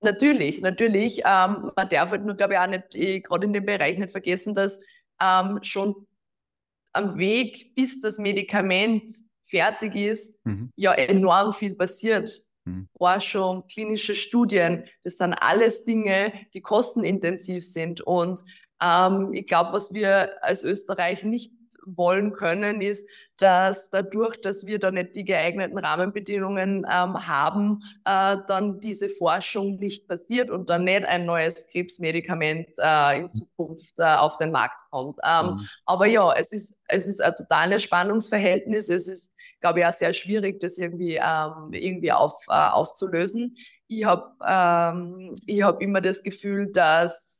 [0.00, 1.18] Natürlich, natürlich.
[1.24, 4.12] Ähm, man darf halt nur, glaube ich, auch nicht, eh, gerade in dem Bereich nicht
[4.12, 4.78] vergessen, dass
[5.20, 6.06] ähm, schon
[6.98, 9.12] am Weg, bis das Medikament
[9.44, 10.70] fertig ist, mhm.
[10.76, 12.42] ja enorm viel passiert.
[12.64, 12.88] Mhm.
[12.96, 18.00] Forschung, klinische Studien, das sind alles Dinge, die kostenintensiv sind.
[18.00, 18.40] Und
[18.82, 21.52] ähm, ich glaube, was wir als Österreich nicht
[21.84, 28.36] wollen können, ist, dass dadurch, dass wir da nicht die geeigneten Rahmenbedingungen ähm, haben, äh,
[28.46, 34.04] dann diese Forschung nicht passiert und dann nicht ein neues Krebsmedikament äh, in Zukunft äh,
[34.04, 35.18] auf den Markt kommt.
[35.24, 35.60] Ähm, mhm.
[35.86, 38.88] Aber ja, es ist, es ist ein totales Spannungsverhältnis.
[38.88, 43.54] Es ist, glaube ich, auch sehr schwierig, das irgendwie, ähm, irgendwie auf, äh, aufzulösen.
[43.86, 47.37] Ich habe ähm, ich hab immer das Gefühl, dass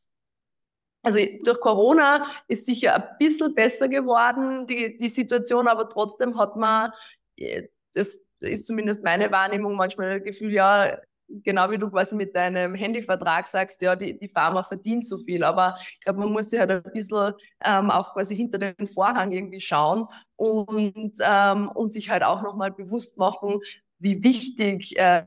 [1.02, 6.56] also durch Corona ist sicher ein bisschen besser geworden, die, die Situation, aber trotzdem hat
[6.56, 6.92] man,
[7.36, 12.34] äh, das ist zumindest meine Wahrnehmung, manchmal das Gefühl, ja, genau wie du quasi mit
[12.34, 15.44] deinem Handyvertrag sagst, ja, die, die Pharma verdient so viel.
[15.44, 17.34] Aber ich glaube, man muss sich halt ein bisschen
[17.64, 20.06] ähm, auch quasi hinter den Vorhang irgendwie schauen
[20.36, 23.60] und, ähm, und sich halt auch nochmal bewusst machen,
[24.00, 25.24] wie wichtig äh,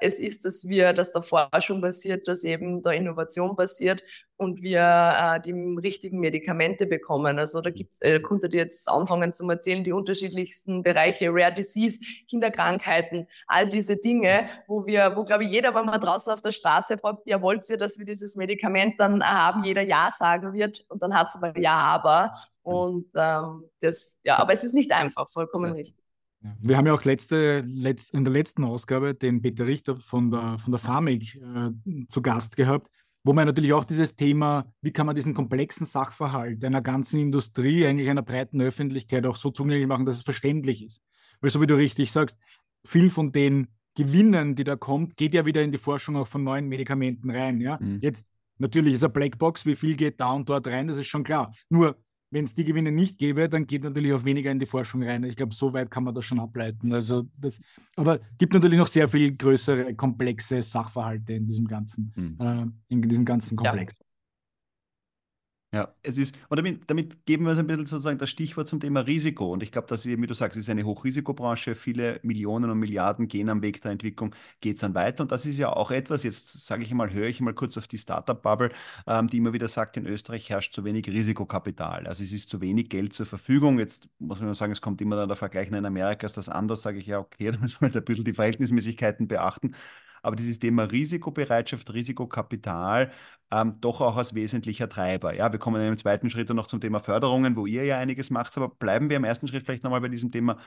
[0.00, 4.02] es ist, dass wir, dass da Forschung passiert, dass eben da Innovation passiert
[4.36, 7.38] und wir äh, die richtigen Medikamente bekommen.
[7.38, 12.00] Also da gibt's, äh, konnte ihr jetzt anfangen zu erzählen, die unterschiedlichsten Bereiche, Rare Disease,
[12.28, 16.52] Kinderkrankheiten, all diese Dinge, wo wir, wo glaube ich jeder, wenn man draußen auf der
[16.52, 20.84] Straße fragt, ja wollt ihr, dass wir dieses Medikament dann haben, jeder Ja sagen wird
[20.88, 22.32] und dann hat es aber Ja, aber.
[22.62, 26.07] Und ähm, das, ja, aber es ist nicht einfach, vollkommen richtig.
[26.60, 30.58] Wir haben ja auch letzte, letzt, in der letzten Ausgabe den Peter Richter von der,
[30.58, 31.70] von der Pharmik äh,
[32.08, 32.90] zu Gast gehabt,
[33.24, 37.86] wo man natürlich auch dieses Thema, wie kann man diesen komplexen Sachverhalt einer ganzen Industrie,
[37.86, 41.02] eigentlich einer breiten Öffentlichkeit auch so zugänglich machen, dass es verständlich ist.
[41.40, 42.38] Weil so wie du richtig sagst,
[42.84, 46.44] viel von den Gewinnen, die da kommt, geht ja wieder in die Forschung auch von
[46.44, 47.60] neuen Medikamenten rein.
[47.60, 47.78] Ja?
[47.80, 47.98] Mhm.
[48.00, 48.26] Jetzt
[48.58, 51.52] natürlich ist eine Blackbox, wie viel geht da und dort rein, das ist schon klar.
[51.68, 51.96] Nur
[52.30, 55.24] wenn es die Gewinne nicht gäbe, dann geht natürlich auch weniger in die Forschung rein.
[55.24, 56.92] Ich glaube, so weit kann man das schon ableiten.
[56.92, 57.60] Also das,
[57.96, 62.36] aber gibt natürlich noch sehr viel größere, komplexe Sachverhalte in diesem ganzen, hm.
[62.38, 63.94] äh, in diesem ganzen Komplex.
[63.98, 64.07] Ja.
[65.70, 68.80] Ja, es ist, und damit, damit geben wir uns ein bisschen sozusagen das Stichwort zum
[68.80, 69.52] Thema Risiko.
[69.52, 73.28] Und ich glaube, dass eben, wie du sagst, ist eine Hochrisikobranche, viele Millionen und Milliarden
[73.28, 75.22] gehen am Weg der Entwicklung, geht es dann weiter.
[75.22, 77.86] Und das ist ja auch etwas, jetzt sage ich mal, höre ich mal kurz auf
[77.86, 78.70] die Startup-Bubble,
[79.06, 82.06] ähm, die immer wieder sagt, in Österreich herrscht zu wenig Risikokapital.
[82.06, 83.78] Also es ist zu wenig Geld zur Verfügung.
[83.78, 86.80] Jetzt muss man sagen, es kommt immer dann der Vergleich, in Amerika ist das anders,
[86.80, 89.74] sage ich ja, okay, da müssen wir halt ein bisschen die Verhältnismäßigkeiten beachten
[90.22, 93.12] aber dieses Thema Risikobereitschaft, Risikokapital
[93.50, 95.34] ähm, doch auch als wesentlicher Treiber.
[95.34, 98.30] Ja, wir kommen im zweiten Schritt dann noch zum Thema Förderungen, wo ihr ja einiges
[98.30, 100.58] macht, aber bleiben wir im ersten Schritt vielleicht nochmal bei diesem Thema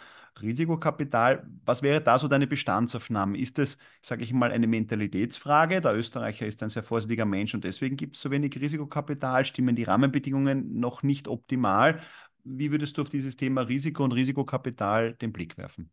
[0.42, 1.48] Risikokapital.
[1.66, 3.38] Was wäre da so deine Bestandsaufnahme?
[3.38, 5.82] Ist das, sage ich mal, eine Mentalitätsfrage?
[5.82, 9.76] Der Österreicher ist ein sehr vorsichtiger Mensch und deswegen gibt es so wenig Risikokapital, stimmen
[9.76, 12.02] die Rahmenbedingungen noch nicht optimal.
[12.44, 15.92] Wie würdest du auf dieses Thema Risiko und Risikokapital den Blick werfen?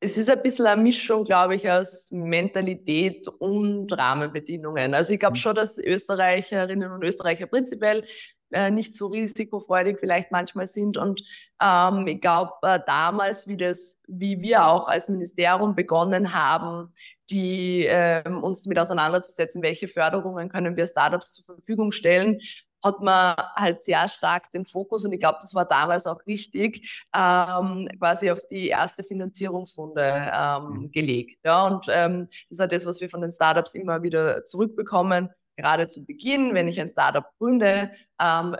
[0.00, 4.94] Es ist ein bisschen eine Mischung, glaube ich, aus Mentalität und Rahmenbedingungen.
[4.94, 5.40] Also ich glaube mhm.
[5.40, 8.04] schon, dass Österreicherinnen und Österreicher prinzipiell
[8.50, 10.96] äh, nicht so risikofreudig vielleicht manchmal sind.
[10.96, 11.22] Und
[11.60, 16.92] ähm, ich glaube, äh, damals, wie das, wie wir auch als Ministerium begonnen haben,
[17.28, 22.38] die äh, uns damit auseinanderzusetzen, welche Förderungen können wir Startups zur Verfügung stellen,
[22.82, 27.04] hat man halt sehr stark den Fokus, und ich glaube, das war damals auch richtig,
[27.14, 30.90] ähm, quasi auf die erste Finanzierungsrunde ähm, mhm.
[30.92, 31.38] gelegt.
[31.44, 35.30] Ja, und ähm, das ist halt das, was wir von den Startups immer wieder zurückbekommen.
[35.56, 38.56] Gerade zu Beginn, wenn ich ein Startup gründe, ähm,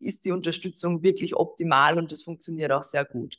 [0.00, 3.36] ist die Unterstützung wirklich optimal und das funktioniert auch sehr gut.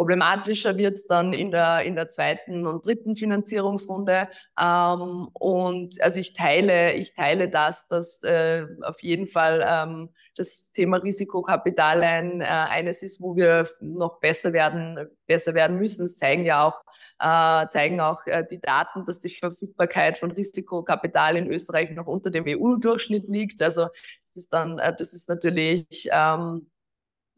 [0.00, 4.30] Problematischer wird es dann in der, in der zweiten und dritten Finanzierungsrunde.
[4.58, 10.72] Ähm, und also ich teile, ich teile das, dass äh, auf jeden Fall ähm, das
[10.72, 16.06] Thema Risikokapital ein, äh, eines ist, wo wir noch besser werden, besser werden müssen.
[16.06, 16.80] Es zeigen ja auch
[17.18, 22.30] äh, zeigen auch äh, die Daten, dass die Verfügbarkeit von Risikokapital in Österreich noch unter
[22.30, 23.60] dem EU-Durchschnitt liegt.
[23.60, 23.88] Also
[24.24, 26.70] das ist dann, äh, das ist natürlich ähm,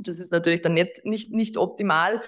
[0.07, 2.23] das ist natürlich dann nicht, nicht, nicht optimal.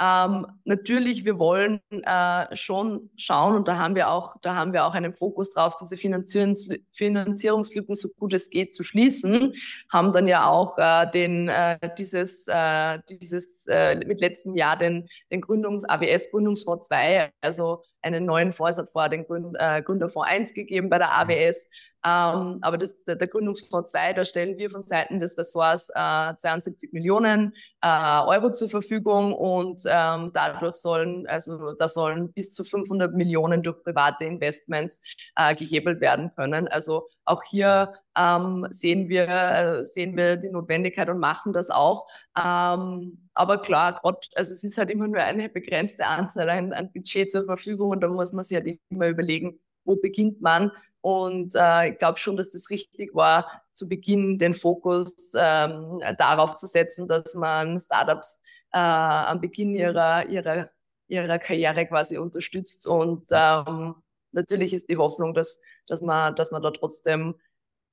[0.00, 4.86] Ähm, natürlich, wir wollen äh, schon schauen und da haben wir auch, da haben wir
[4.86, 9.52] auch einen Fokus drauf, diese Finanzierungs Finanzierungslücken so gut es geht zu schließen.
[9.90, 15.06] Haben dann ja auch äh, den, äh, dieses, äh, dieses äh, mit letztem Jahr den,
[15.30, 20.28] den Gründungs AWS Gründungsfonds 2, also einen neuen Fonds hat vorher den Gründ, äh, Gründerfonds
[20.28, 21.68] 1 gegeben bei der AWS.
[22.04, 26.34] Ähm, aber das, der, der Gründungsfonds 2, da stellen wir von Seiten des Ressorts äh,
[26.36, 32.64] 72 Millionen äh, Euro zur Verfügung und ähm, dadurch sollen, also da sollen bis zu
[32.64, 35.00] 500 Millionen durch private Investments
[35.36, 36.66] äh, gehebelt werden können.
[36.66, 42.06] Also auch hier ähm, sehen, wir, äh, sehen wir die Notwendigkeit und machen das auch.
[42.36, 46.92] Ähm, aber klar, grad, also es ist halt immer nur eine begrenzte Anzahl an, an
[46.92, 50.70] Budget zur Verfügung und da muss man sich halt immer überlegen, wo beginnt man?
[51.00, 56.54] Und äh, ich glaube schon, dass das richtig war, zu Beginn den Fokus ähm, darauf
[56.54, 60.70] zu setzen, dass man Startups äh, am Beginn ihrer, ihrer,
[61.08, 62.86] ihrer Karriere quasi unterstützt.
[62.86, 63.96] Und ähm,
[64.32, 67.34] natürlich ist die Hoffnung, dass, dass, man, dass man da trotzdem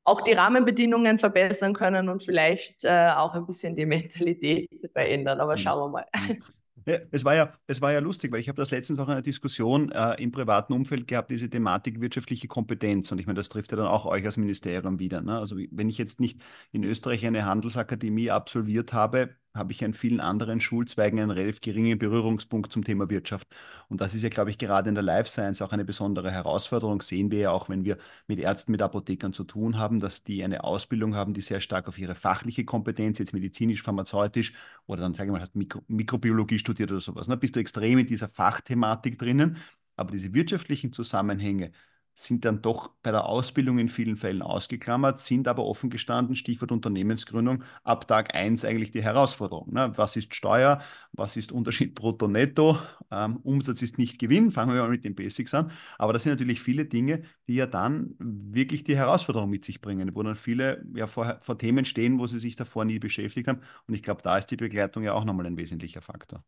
[0.03, 5.39] auch die Rahmenbedingungen verbessern können und vielleicht äh, auch ein bisschen die Mentalität verändern.
[5.39, 5.57] Aber mhm.
[5.57, 6.05] schauen wir mal.
[6.27, 6.41] Mhm.
[6.85, 9.12] Ja, es, war ja, es war ja lustig, weil ich habe das letztens auch in
[9.12, 13.12] einer Diskussion äh, im privaten Umfeld gehabt, diese Thematik wirtschaftliche Kompetenz.
[13.12, 15.21] Und ich meine, das trifft ja dann auch euch als Ministerium wieder.
[15.21, 15.38] Ne?
[15.38, 20.19] Also wenn ich jetzt nicht in Österreich eine Handelsakademie absolviert habe, habe ich in vielen
[20.19, 23.47] anderen Schulzweigen einen relativ geringen Berührungspunkt zum Thema Wirtschaft.
[23.88, 27.01] Und das ist ja, glaube ich, gerade in der Life Science auch eine besondere Herausforderung.
[27.01, 30.43] Sehen wir ja auch, wenn wir mit Ärzten, mit Apothekern zu tun haben, dass die
[30.43, 34.53] eine Ausbildung haben, die sehr stark auf ihre fachliche Kompetenz, jetzt medizinisch, pharmazeutisch
[34.85, 37.27] oder dann, sage ich mal, hast Mikro Mikrobiologie studiert oder sowas.
[37.27, 37.38] Ne?
[37.38, 39.57] Bist du extrem in dieser Fachthematik drinnen.
[39.95, 41.71] Aber diese wirtschaftlichen Zusammenhänge,
[42.19, 46.71] sind dann doch bei der Ausbildung in vielen Fällen ausgeklammert, sind aber offen gestanden, Stichwort
[46.71, 49.73] Unternehmensgründung, ab Tag 1 eigentlich die Herausforderung.
[49.73, 49.93] Ne?
[49.95, 50.82] Was ist Steuer?
[51.13, 52.77] Was ist Unterschied brutto-netto?
[53.10, 55.71] Ähm, Umsatz ist nicht Gewinn, fangen wir mal mit den Basics an.
[55.97, 60.13] Aber das sind natürlich viele Dinge, die ja dann wirklich die Herausforderung mit sich bringen,
[60.13, 63.62] wo dann viele ja vor, vor Themen stehen, wo sie sich davor nie beschäftigt haben.
[63.88, 66.43] Und ich glaube, da ist die Begleitung ja auch nochmal ein wesentlicher Faktor.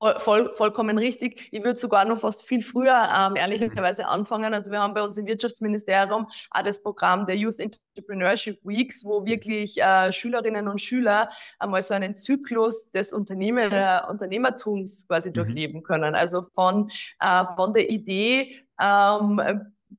[0.00, 1.48] Voll, vollkommen richtig.
[1.50, 4.54] Ich würde sogar noch fast viel früher ähm, ehrlicherweise anfangen.
[4.54, 9.24] Also wir haben bei uns im Wirtschaftsministerium auch das Programm der Youth Entrepreneurship Weeks, wo
[9.24, 15.34] wirklich äh, Schülerinnen und Schüler einmal so einen Zyklus des Unternehmen, äh, Unternehmertums quasi mhm.
[15.34, 16.14] durchleben können.
[16.14, 19.40] Also von, äh, von der Idee ähm,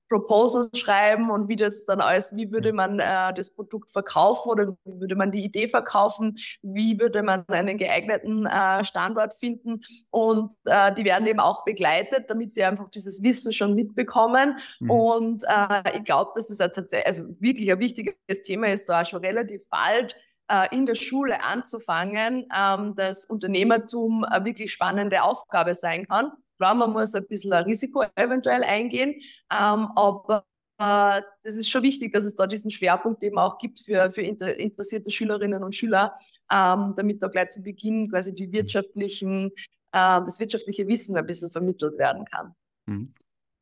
[0.09, 2.75] Proposal schreiben und wie das dann alles, wie würde mhm.
[2.75, 7.45] man äh, das Produkt verkaufen oder wie würde man die Idee verkaufen, wie würde man
[7.47, 12.89] einen geeigneten äh, Standort finden und äh, die werden eben auch begleitet, damit sie einfach
[12.89, 14.91] dieses Wissen schon mitbekommen mhm.
[14.91, 19.23] und äh, ich glaube, dass das tatsächlich, also wirklich ein wichtiges Thema ist, da schon
[19.23, 20.15] relativ bald
[20.49, 26.75] äh, in der Schule anzufangen, ähm, dass Unternehmertum eine wirklich spannende Aufgabe sein kann Klar,
[26.75, 29.15] man muss ein bisschen ein Risiko eventuell eingehen,
[29.49, 30.43] ähm, aber
[30.77, 34.21] äh, das ist schon wichtig, dass es da diesen Schwerpunkt eben auch gibt für, für
[34.21, 36.13] inter, interessierte Schülerinnen und Schüler,
[36.51, 39.51] ähm, damit da gleich zu Beginn quasi die wirtschaftlichen,
[39.93, 42.53] äh, das wirtschaftliche Wissen ein bisschen vermittelt werden kann.
[42.87, 43.13] Mhm.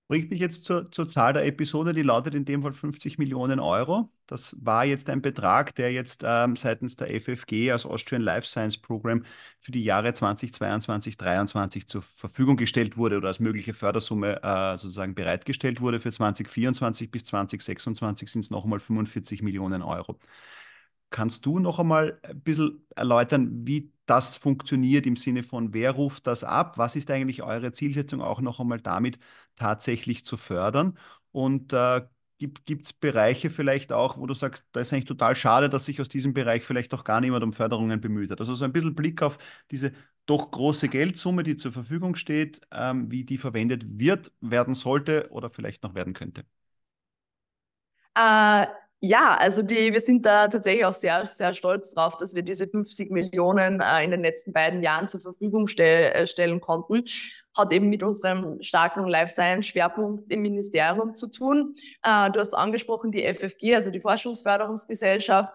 [0.07, 3.59] Bringt mich jetzt zur, zur Zahl der Episode, die lautet in dem Fall 50 Millionen
[3.59, 4.09] Euro.
[4.25, 8.77] Das war jetzt ein Betrag, der jetzt ähm, seitens der FFG als Austrian Life Science
[8.77, 9.25] Program
[9.59, 15.13] für die Jahre 2022, 2023 zur Verfügung gestellt wurde oder als mögliche Fördersumme äh, sozusagen
[15.13, 15.99] bereitgestellt wurde.
[15.99, 20.17] Für 2024 bis 2026 sind es nochmal 45 Millionen Euro.
[21.09, 26.27] Kannst du noch einmal ein bisschen erläutern, wie das funktioniert im Sinne von, wer ruft
[26.27, 26.77] das ab?
[26.77, 29.17] Was ist eigentlich eure Zielsetzung auch noch einmal damit
[29.55, 30.97] tatsächlich zu fördern?
[31.31, 32.01] Und äh,
[32.39, 36.01] gibt es Bereiche vielleicht auch, wo du sagst, da ist eigentlich total schade, dass sich
[36.01, 38.39] aus diesem Bereich vielleicht auch gar niemand um Förderungen bemüht hat?
[38.39, 39.37] Also so ein bisschen Blick auf
[39.71, 39.93] diese
[40.25, 45.49] doch große Geldsumme, die zur Verfügung steht, ähm, wie die verwendet wird, werden sollte oder
[45.49, 46.45] vielleicht noch werden könnte.
[48.15, 48.67] Äh,
[48.99, 52.67] ja, also die, wir sind da tatsächlich auch sehr, sehr stolz drauf, dass wir diese
[52.67, 57.03] 50 Millionen äh, in den letzten beiden Jahren zur Verfügung stell, äh, stellen konnten.
[57.55, 61.75] Hat eben mit unserem starken Life Science Schwerpunkt im Ministerium zu tun.
[62.01, 65.53] Äh, du hast angesprochen, die FFG, also die Forschungsförderungsgesellschaft,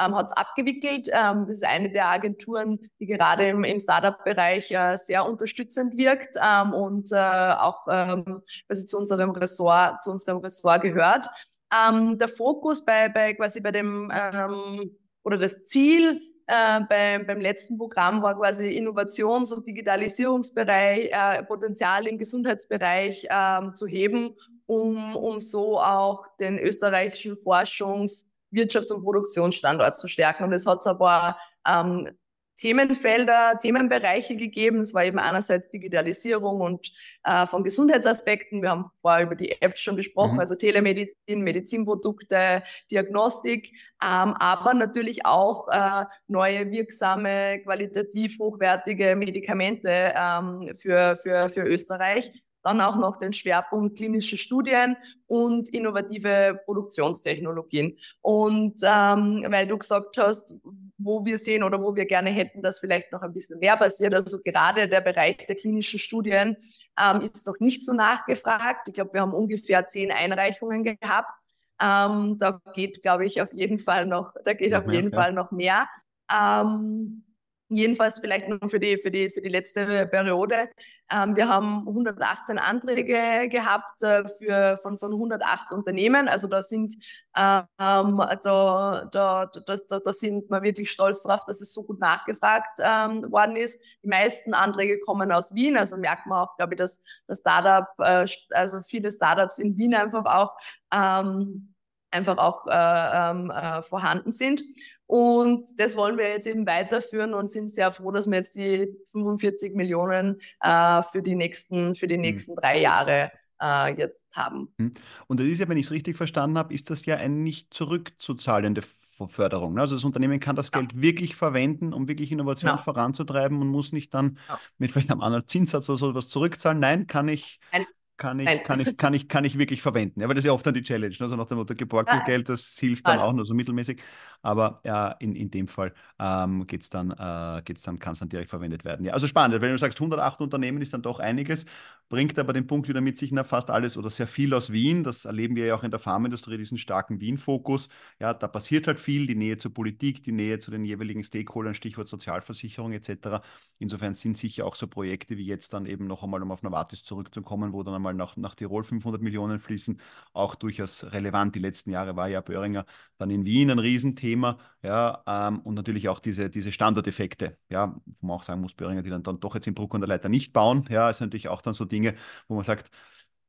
[0.00, 1.08] ähm, hat es abgewickelt.
[1.12, 6.36] Ähm, das ist eine der Agenturen, die gerade im, im Startup-Bereich äh, sehr unterstützend wirkt
[6.42, 11.28] ähm, und äh, auch ähm, quasi zu unserem Ressort, zu unserem Ressort gehört.
[11.72, 17.40] Ähm, der Fokus bei, bei quasi bei dem ähm, oder das Ziel äh, bei, beim
[17.40, 24.34] letzten Programm war quasi Innovations- und Digitalisierungsbereich, äh, Potenzial im Gesundheitsbereich äh, zu heben,
[24.66, 30.44] um, um so auch den österreichischen Forschungs-, Wirtschafts- und Produktionsstandort zu stärken.
[30.44, 32.10] Und es hat so ein paar ähm,
[32.56, 34.80] Themenfelder, Themenbereiche gegeben.
[34.80, 36.92] Es war eben einerseits Digitalisierung und
[37.24, 38.62] äh, von Gesundheitsaspekten.
[38.62, 40.40] Wir haben vorher über die Apps schon gesprochen, mhm.
[40.40, 50.70] also Telemedizin, Medizinprodukte, Diagnostik, ähm, aber natürlich auch äh, neue, wirksame, qualitativ hochwertige Medikamente ähm,
[50.74, 52.42] für, für, für Österreich.
[52.62, 54.96] Dann auch noch den Schwerpunkt klinische Studien
[55.26, 57.96] und innovative Produktionstechnologien.
[58.20, 60.54] Und ähm, weil du gesagt hast,
[60.98, 64.14] wo wir sehen oder wo wir gerne hätten, dass vielleicht noch ein bisschen mehr passiert.
[64.14, 66.56] Also gerade der Bereich der klinischen Studien
[66.98, 68.88] ähm, ist noch nicht so nachgefragt.
[68.88, 71.38] Ich glaube, wir haben ungefähr zehn Einreichungen gehabt.
[71.80, 75.10] Ähm, da geht, glaube ich, auf jeden Fall noch, da geht noch auf mehr, jeden
[75.10, 75.18] ja.
[75.18, 75.88] Fall noch mehr.
[76.30, 77.24] Ähm,
[77.74, 80.68] Jedenfalls vielleicht nur für die, für die, für die letzte Periode.
[81.10, 86.28] Ähm, wir haben 118 Anträge gehabt äh, für, von, von 108 Unternehmen.
[86.28, 86.94] Also da sind,
[87.34, 91.98] ähm, da, da, da, da, da sind wir wirklich stolz drauf, dass es so gut
[91.98, 93.82] nachgefragt ähm, worden ist.
[94.02, 95.78] Die meisten Anträge kommen aus Wien.
[95.78, 99.94] Also merkt man auch, glaube ich, dass das Startup, äh, also viele Startups in Wien
[99.94, 100.52] einfach auch,
[100.92, 101.71] ähm,
[102.12, 104.62] einfach auch äh, ähm, äh, vorhanden sind.
[105.06, 108.88] Und das wollen wir jetzt eben weiterführen und sind sehr froh, dass wir jetzt die
[109.06, 112.22] 45 Millionen äh, für die nächsten, für die mhm.
[112.22, 114.72] nächsten drei Jahre äh, jetzt haben.
[114.78, 114.94] Mhm.
[115.26, 117.74] Und das ist ja, wenn ich es richtig verstanden habe, ist das ja ein nicht
[117.74, 119.78] zurückzuzahlende Förderung.
[119.78, 124.14] Also das Unternehmen kann das Geld wirklich verwenden, um wirklich Innovation voranzutreiben und muss nicht
[124.14, 124.38] dann
[124.78, 126.80] mit vielleicht einem anderen Zinssatz oder so was zurückzahlen.
[126.80, 127.60] Nein, kann ich.
[127.70, 130.20] Nein kann ich, kann ich, kann ich, kann ich wirklich verwenden.
[130.20, 131.14] Ja, weil das ist ja oft dann die Challenge.
[131.18, 131.24] Ne?
[131.24, 134.00] Also nach dem Motto, geborgtes Geld, das hilft dann auch nur so mittelmäßig.
[134.42, 138.28] Aber ja, in, in dem Fall ähm, geht's dann, äh, geht's dann, kann es dann
[138.28, 139.04] direkt verwendet werden.
[139.06, 141.64] Ja, also spannend, wenn du sagst, 108 Unternehmen ist dann doch einiges,
[142.12, 145.02] bringt aber den Punkt wieder mit sich, na, fast alles oder sehr viel aus Wien.
[145.02, 147.88] Das erleben wir ja auch in der Pharmaindustrie, diesen starken Wien-Fokus.
[148.20, 151.72] Ja, da passiert halt viel, die Nähe zur Politik, die Nähe zu den jeweiligen Stakeholdern,
[151.74, 153.40] Stichwort Sozialversicherung etc.
[153.78, 157.02] Insofern sind sicher auch so Projekte wie jetzt dann eben noch einmal, um auf Novartis
[157.02, 159.98] zurückzukommen, wo dann einmal nach, nach Tirol 500 Millionen fließen,
[160.34, 161.54] auch durchaus relevant.
[161.54, 162.84] Die letzten Jahre war ja Böhringer
[163.16, 164.58] dann in Wien ein Riesenthema.
[164.82, 169.02] Ja, ähm, und natürlich auch diese, diese Standardeffekte, ja, wo man auch sagen muss, Böhringer,
[169.02, 170.86] die dann, dann doch jetzt in Bruck und der Leiter nicht bauen.
[170.90, 172.16] Ja, ist natürlich auch dann so Dinge, Dinge,
[172.48, 172.90] wo man sagt,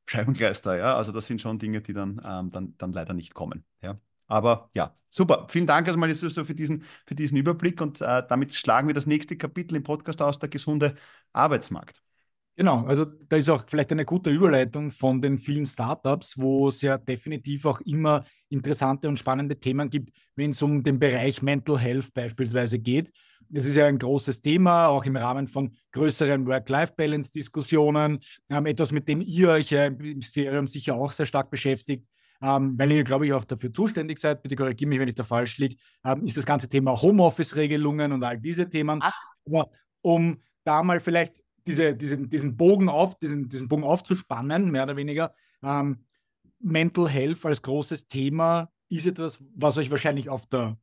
[0.06, 3.64] Scheibenkleister, ja, also das sind schon Dinge, die dann, ähm, dann, dann leider nicht kommen.
[3.82, 4.00] Ja.
[4.28, 5.48] Aber ja, super.
[5.50, 9.06] Vielen Dank erstmal so für diesen, für diesen Überblick und äh, damit schlagen wir das
[9.06, 10.96] nächste Kapitel im Podcast aus, der gesunde
[11.32, 12.02] Arbeitsmarkt.
[12.56, 16.82] Genau, also da ist auch vielleicht eine gute Überleitung von den vielen Startups, wo es
[16.82, 21.80] ja definitiv auch immer interessante und spannende Themen gibt, wenn es um den Bereich Mental
[21.80, 23.12] Health beispielsweise geht.
[23.50, 28.20] Das ist ja ein großes Thema, auch im Rahmen von größeren Work-Life-Balance-Diskussionen.
[28.50, 32.08] Ähm, etwas, mit dem ihr euch ja im Ministerium sicher auch sehr stark beschäftigt.
[32.42, 35.24] Ähm, weil ihr, glaube ich, auch dafür zuständig seid, bitte korrigiere mich, wenn ich da
[35.24, 39.00] falsch liege, ähm, ist das ganze Thema Homeoffice-Regelungen und all diese Themen.
[39.02, 39.18] Ach.
[39.46, 39.70] Aber
[40.02, 41.36] um da mal vielleicht
[41.66, 45.34] diese, diesen, diesen, Bogen auf, diesen, diesen Bogen aufzuspannen, mehr oder weniger,
[45.64, 46.04] ähm,
[46.60, 50.78] Mental Health als großes Thema ist etwas, was euch wahrscheinlich auf der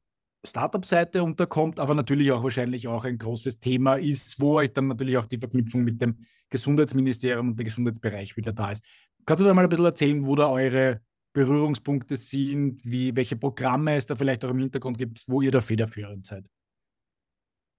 [0.44, 5.18] Startup-Seite unterkommt, aber natürlich auch wahrscheinlich auch ein großes Thema ist, wo euch dann natürlich
[5.18, 8.84] auch die Verknüpfung mit dem Gesundheitsministerium und dem Gesundheitsbereich wieder da ist.
[9.26, 11.00] Kannst du da mal ein bisschen erzählen, wo da eure
[11.32, 15.60] Berührungspunkte sind, wie, welche Programme es da vielleicht auch im Hintergrund gibt, wo ihr da
[15.60, 16.46] federführend seid?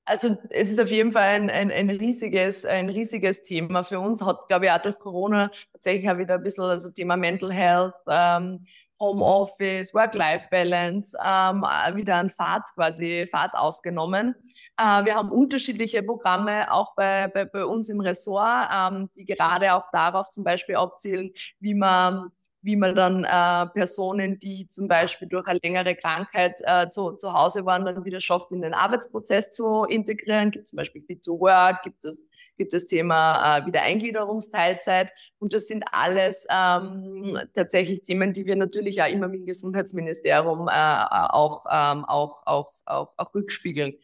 [0.05, 4.21] Also es ist auf jeden Fall ein, ein, ein, riesiges, ein riesiges Thema für uns.
[4.21, 7.93] Hat, glaube ich, auch durch Corona tatsächlich auch wieder ein bisschen also Thema Mental Health,
[8.09, 8.65] ähm,
[9.01, 14.35] Homeoffice, Work-Life-Balance ähm, wieder an Fahrt quasi Fahrt aufgenommen.
[14.77, 19.73] Äh, wir haben unterschiedliche Programme auch bei, bei, bei uns im Ressort, ähm, die gerade
[19.73, 22.31] auch darauf zum Beispiel abzielen, wie man
[22.61, 27.33] wie man dann äh, Personen, die zum Beispiel durch eine längere Krankheit äh, zu, zu
[27.33, 30.51] Hause waren, dann wieder schafft, in den Arbeitsprozess zu integrieren.
[30.51, 32.27] Gibt zum Beispiel Fit to Work, gibt es
[32.57, 35.11] gibt das Thema äh, Wiedereingliederungsteilzeit.
[35.39, 40.67] Und das sind alles ähm, tatsächlich Themen, die wir natürlich auch immer mit dem Gesundheitsministerium
[40.67, 43.95] äh, auch, ähm, auch, auch, auch, auch rückspiegeln.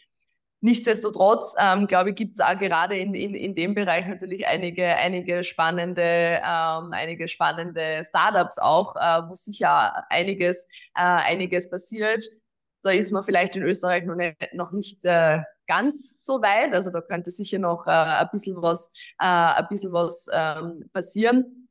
[0.60, 4.88] Nichtsdestotrotz, ähm, glaube ich, gibt es auch gerade in, in, in dem Bereich natürlich einige,
[4.88, 12.24] einige spannende, ähm, einige spannende Startups auch, äh, wo sicher einiges, äh, einiges passiert.
[12.88, 16.74] Da ist man vielleicht in Österreich noch nicht, noch nicht äh, ganz so weit.
[16.74, 21.68] Also da könnte sicher noch äh, ein bisschen was, äh, ein bisschen was ähm, passieren.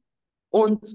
[0.50, 0.86] Und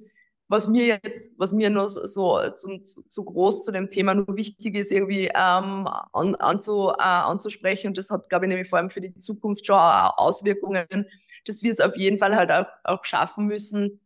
[0.47, 2.77] was mir jetzt, was mir noch so, so,
[3.09, 7.97] so groß zu dem Thema nur wichtig ist, irgendwie ähm, an, anzu, äh, anzusprechen, und
[7.97, 10.85] das hat, glaube ich, nämlich vor allem für die Zukunft schon Auswirkungen,
[11.45, 14.01] dass wir es auf jeden Fall halt auch, auch schaffen müssen,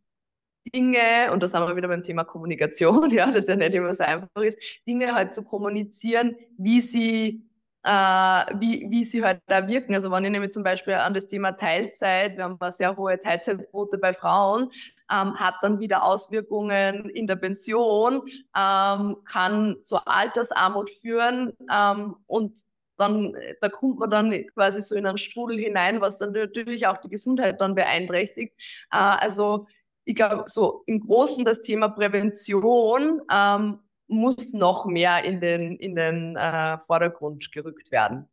[0.74, 4.04] Dinge, und das haben wir wieder beim Thema Kommunikation, ja, das ja nicht immer so
[4.04, 7.46] einfach ist, Dinge halt zu kommunizieren, wie sie
[7.86, 9.94] äh, wie, wie sie halt da wirken.
[9.94, 13.16] Also wenn ich nämlich zum Beispiel an das Thema Teilzeit, wir haben eine sehr hohe
[13.16, 14.70] Teilzeitquote bei Frauen,
[15.10, 18.22] ähm, hat dann wieder Auswirkungen in der Pension,
[18.56, 22.60] ähm, kann zur Altersarmut führen ähm, und
[22.98, 26.96] dann, da kommt man dann quasi so in einen Strudel hinein, was dann natürlich auch
[26.96, 28.54] die Gesundheit dann beeinträchtigt.
[28.90, 29.66] Äh, also
[30.06, 35.96] ich glaube, so im Großen das Thema Prävention ähm, muss noch mehr in den, in
[35.96, 38.26] den äh, Vordergrund gerückt werden.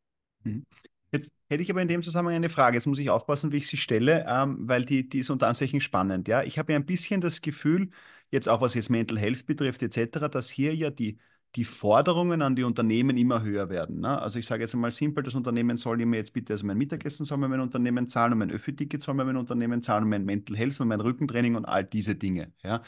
[0.44, 0.66] Mhm.
[1.12, 2.78] Jetzt hätte ich aber in dem Zusammenhang eine Frage.
[2.78, 5.82] Jetzt muss ich aufpassen, wie ich sie stelle, ähm, weil die, die ist unter Anführungszeichen
[5.82, 6.28] spannend.
[6.28, 6.44] Ja?
[6.44, 7.90] Ich habe ja ein bisschen das Gefühl,
[8.30, 11.18] jetzt auch was jetzt Mental Health betrifft etc., dass hier ja die,
[11.56, 14.00] die Forderungen an die Unternehmen immer höher werden.
[14.00, 14.20] Ne?
[14.20, 17.26] Also ich sage jetzt einmal simpel, das Unternehmen soll mir jetzt bitte, also mein Mittagessen
[17.26, 20.26] soll mir mein Unternehmen zahlen und mein Öffi-Ticket soll mir mein Unternehmen zahlen und mein
[20.26, 22.54] Mental Health und mein Rückentraining und all diese Dinge.
[22.64, 22.82] Ja?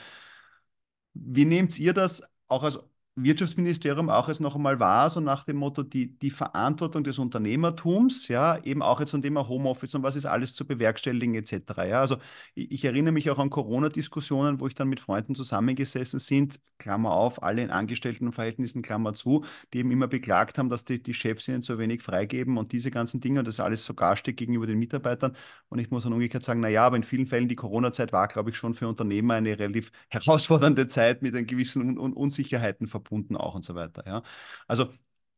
[1.13, 2.79] Wie nehmt ihr das auch als
[3.17, 8.27] Wirtschaftsministerium auch es noch einmal war, so nach dem Motto, die, die Verantwortung des Unternehmertums,
[8.27, 11.53] ja, eben auch jetzt zum Thema Homeoffice und was ist alles zu bewerkstelligen etc.
[11.87, 12.17] Ja, also
[12.55, 17.11] ich, ich erinnere mich auch an Corona-Diskussionen, wo ich dann mit Freunden zusammengesessen sind, Klammer
[17.11, 21.47] auf, alle in Angestelltenverhältnissen, Klammer zu, die eben immer beklagt haben, dass die, die Chefs
[21.47, 24.77] ihnen zu wenig freigeben und diese ganzen Dinge und das alles sogar steht gegenüber den
[24.77, 25.37] Mitarbeitern.
[25.69, 28.49] Und ich muss dann umgekehrt sagen, naja, aber in vielen Fällen die Corona-Zeit war, glaube
[28.49, 33.04] ich, schon für Unternehmer eine relativ herausfordernde Zeit mit einen gewissen Un Un Unsicherheiten verbunden
[33.05, 34.03] verbunden auch und so weiter.
[34.07, 34.23] Ja.
[34.67, 34.93] Also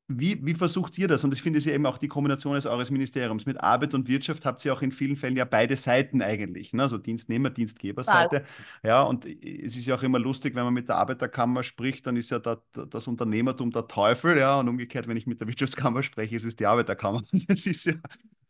[0.09, 1.23] wie, wie versucht ihr das?
[1.25, 3.45] Und ich finde es ja eben auch die Kombination des eures Ministeriums.
[3.45, 6.73] Mit Arbeit und Wirtschaft habt ihr auch in vielen Fällen ja beide Seiten eigentlich.
[6.73, 6.83] Ne?
[6.83, 8.45] Also Dienstnehmer, Dienstgeberseite.
[8.83, 12.15] Ja, und es ist ja auch immer lustig, wenn man mit der Arbeiterkammer spricht, dann
[12.15, 14.37] ist ja da, das Unternehmertum der Teufel.
[14.37, 17.23] Ja, und umgekehrt, wenn ich mit der Wirtschaftskammer spreche, ist es die Arbeiterkammer.
[17.47, 17.93] Das ist ja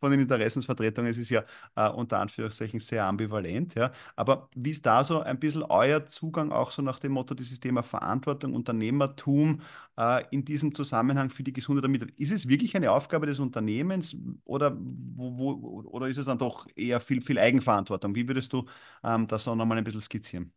[0.00, 1.44] von den Interessensvertretungen, es ist ja
[1.76, 3.74] äh, unter Anführungszeichen sehr ambivalent.
[3.74, 3.92] Ja.
[4.16, 7.60] Aber wie ist da so ein bisschen euer Zugang auch so nach dem Motto, dieses
[7.60, 9.60] Thema Verantwortung, Unternehmertum
[9.96, 12.18] äh, in diesem Zusammenhang für die Gesundheit der Mitarbeiter?
[12.18, 16.66] Ist es wirklich eine Aufgabe des Unternehmens oder, wo, wo, oder ist es dann doch
[16.76, 18.14] eher viel, viel Eigenverantwortung?
[18.14, 18.64] Wie würdest du
[19.04, 20.52] ähm, das so nochmal ein bisschen skizzieren?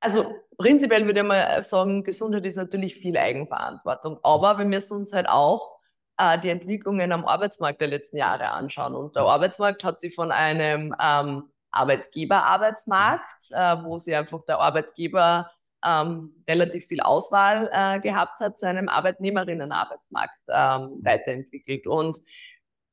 [0.00, 5.12] Also prinzipiell würde ich mal sagen, Gesundheit ist natürlich viel Eigenverantwortung, aber wir müssen uns
[5.14, 5.78] halt auch
[6.18, 8.94] äh, die Entwicklungen am Arbeitsmarkt der letzten Jahre anschauen.
[8.94, 15.50] Und der Arbeitsmarkt hat sich von einem ähm, Arbeitgeber-Arbeitsmarkt, äh, wo sie einfach der Arbeitgeber
[15.84, 21.86] ähm, relativ viel Auswahl äh, gehabt hat, zu einem Arbeitnehmerinnen-Arbeitsmarkt ähm, weiterentwickelt.
[21.86, 22.18] Und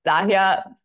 [0.04, 0.78] daher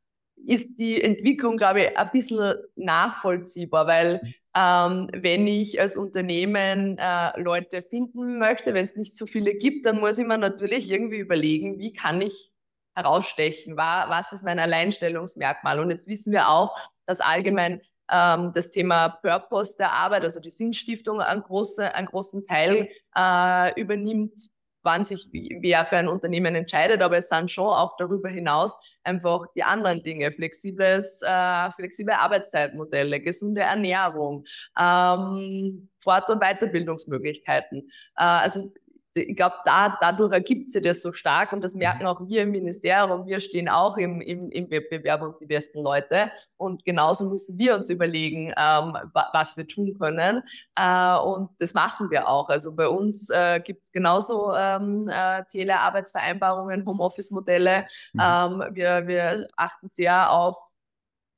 [0.47, 4.21] ist die Entwicklung, glaube ich, ein bisschen nachvollziehbar, weil
[4.57, 9.87] ähm, wenn ich als Unternehmen äh, Leute finden möchte, wenn es nicht so viele gibt,
[9.87, 12.51] dann muss ich mir natürlich irgendwie überlegen, wie kann ich
[12.95, 15.81] herausstechen, was ist mein Alleinstellungsmerkmal.
[15.81, 20.51] Und jetzt wissen wir auch, dass allgemein ähm, das Thema Purpose der Arbeit, also die
[20.51, 24.51] Sinnstiftung, einen, große, einen großen Teil äh, übernimmt,
[24.87, 29.47] wann sich wer für ein Unternehmen entscheidet, aber es sind schon auch darüber hinaus einfach
[29.57, 34.45] die anderen Dinge, flexibles, äh, flexible Arbeitszeitmodelle, gesunde Ernährung,
[34.79, 37.89] ähm, Fort- und Weiterbildungsmöglichkeiten.
[38.17, 38.73] Äh, also
[39.17, 41.81] ich glaube, da, dadurch ergibt sich das so stark und das mhm.
[41.81, 43.27] merken auch wir im Ministerium.
[43.27, 47.75] Wir stehen auch im, im, im Wettbewerb um die besten Leute und genauso müssen wir
[47.75, 48.97] uns überlegen, ähm,
[49.33, 50.43] was wir tun können
[50.77, 52.49] äh, und das machen wir auch.
[52.49, 57.87] Also bei uns äh, gibt es genauso ähm, äh, Telearbeitsvereinbarungen, Homeoffice-Modelle.
[58.13, 58.21] Mhm.
[58.21, 60.57] Ähm, wir, wir achten sehr auf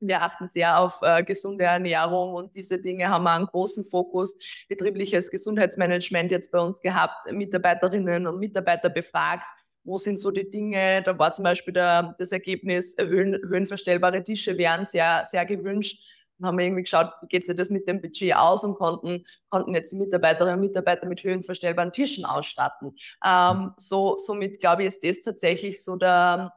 [0.01, 4.39] wir achten sehr auf äh, gesunde Ernährung und diese Dinge haben wir einen großen Fokus.
[4.69, 9.45] Betriebliches Gesundheitsmanagement jetzt bei uns gehabt, Mitarbeiterinnen und Mitarbeiter befragt.
[9.85, 11.03] Wo sind so die Dinge?
[11.03, 16.03] Da war zum Beispiel der, das Ergebnis, höhen, höhenverstellbare Tische wären sehr, sehr gewünscht.
[16.39, 19.25] Dann haben wir irgendwie geschaut, wie geht sich das mit dem Budget aus und konnten,
[19.49, 22.95] konnten jetzt die Mitarbeiterinnen und Mitarbeiter mit höhenverstellbaren Tischen ausstatten.
[23.25, 26.53] Ähm, so, somit glaube ich, ist das tatsächlich so der,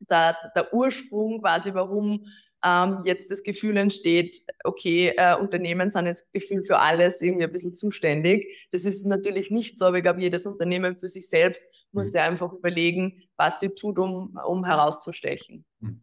[0.00, 2.24] der, der Ursprung quasi, warum
[2.64, 7.52] ähm, jetzt das Gefühl entsteht, okay, äh, Unternehmen sind jetzt Gefühl für alles irgendwie ein
[7.52, 8.68] bisschen zuständig.
[8.70, 12.16] Das ist natürlich nicht so, aber ich glaube, jedes Unternehmen für sich selbst muss mhm.
[12.16, 15.64] ja einfach überlegen, was sie tut, um, um herauszustechen.
[15.80, 16.00] Mhm.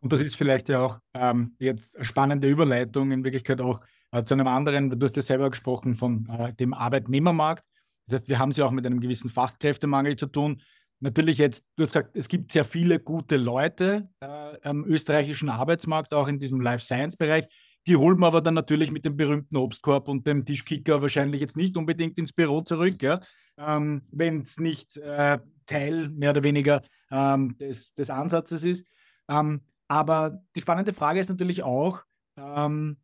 [0.00, 3.80] Und das ist vielleicht ja auch ähm, jetzt eine spannende Überleitung in Wirklichkeit auch
[4.12, 7.64] äh, zu einem anderen, du hast ja selber gesprochen von äh, dem Arbeitnehmermarkt.
[8.06, 10.60] Das heißt, wir haben es ja auch mit einem gewissen Fachkräftemangel zu tun
[11.00, 16.14] natürlich jetzt, du hast gesagt, es gibt sehr viele gute Leute äh, am österreichischen Arbeitsmarkt,
[16.14, 17.46] auch in diesem Life Science Bereich.
[17.86, 21.56] Die holen wir aber dann natürlich mit dem berühmten Obstkorb und dem Tischkicker wahrscheinlich jetzt
[21.56, 23.20] nicht unbedingt ins Büro zurück, ja?
[23.56, 28.86] ähm, wenn es nicht äh, Teil mehr oder weniger ähm, des, des, Ansatzes ist.
[29.28, 32.02] Ähm, aber die spannende Frage ist natürlich auch,
[32.36, 32.98] ähm,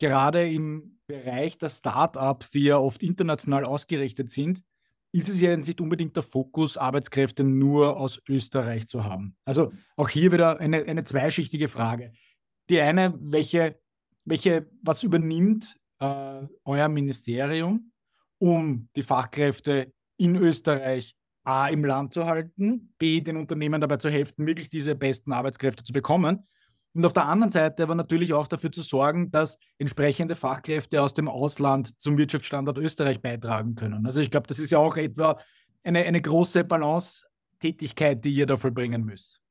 [0.00, 4.62] gerade im Bereich der Startups, die ja oft international ausgerichtet sind,
[5.12, 9.36] ist es ja nicht unbedingt der Fokus, Arbeitskräfte nur aus Österreich zu haben.
[9.44, 12.12] Also auch hier wieder eine, eine zweischichtige Frage.
[12.70, 13.78] Die eine, welche,
[14.24, 17.92] welche was übernimmt äh, euer Ministerium,
[18.38, 24.08] um die Fachkräfte in Österreich A im Land zu halten, B den Unternehmen dabei zu
[24.08, 26.46] helfen, wirklich diese besten Arbeitskräfte zu bekommen
[26.94, 31.14] und auf der anderen Seite aber natürlich auch dafür zu sorgen, dass entsprechende Fachkräfte aus
[31.14, 34.04] dem Ausland zum Wirtschaftsstandort Österreich beitragen können.
[34.04, 35.38] Also ich glaube, das ist ja auch etwa
[35.84, 39.42] eine, eine große Balance-Tätigkeit, die ihr da vollbringen müsst.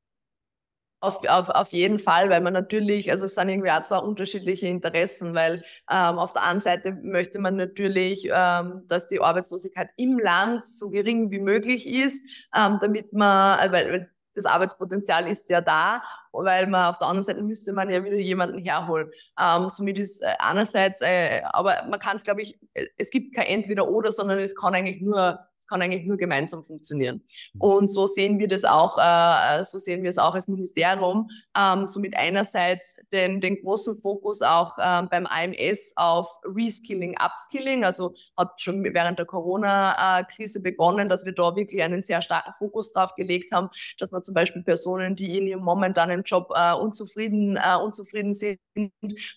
[1.00, 4.68] Auf, auf, auf jeden Fall, weil man natürlich, also es sind irgendwie auch zwei unterschiedliche
[4.68, 10.20] Interessen, weil ähm, auf der einen Seite möchte man natürlich, ähm, dass die Arbeitslosigkeit im
[10.20, 15.50] Land so gering wie möglich ist, ähm, damit man, äh, weil, weil das Arbeitspotenzial ist
[15.50, 19.10] ja da, weil man auf der anderen Seite müsste man ja wieder jemanden herholen.
[19.38, 23.34] Ähm, somit ist äh, einerseits, äh, aber man kann es, glaube ich, äh, es gibt
[23.34, 27.22] kein Entweder-Oder, sondern es kann eigentlich nur es kann eigentlich nur gemeinsam funktionieren.
[27.54, 27.60] Mhm.
[27.60, 31.30] Und so sehen wir das auch, äh, so sehen wir es auch als Ministerium.
[31.56, 37.84] Ähm, somit einerseits den, den großen Fokus auch ähm, beim AMS auf Reskilling, Upskilling.
[37.84, 42.92] Also hat schon während der Corona-Krise begonnen, dass wir da wirklich einen sehr starken Fokus
[42.92, 43.70] drauf gelegt haben,
[44.00, 48.58] dass man zum Beispiel Personen, die in ihrem momentanen Job äh, unzufrieden, äh, unzufrieden sind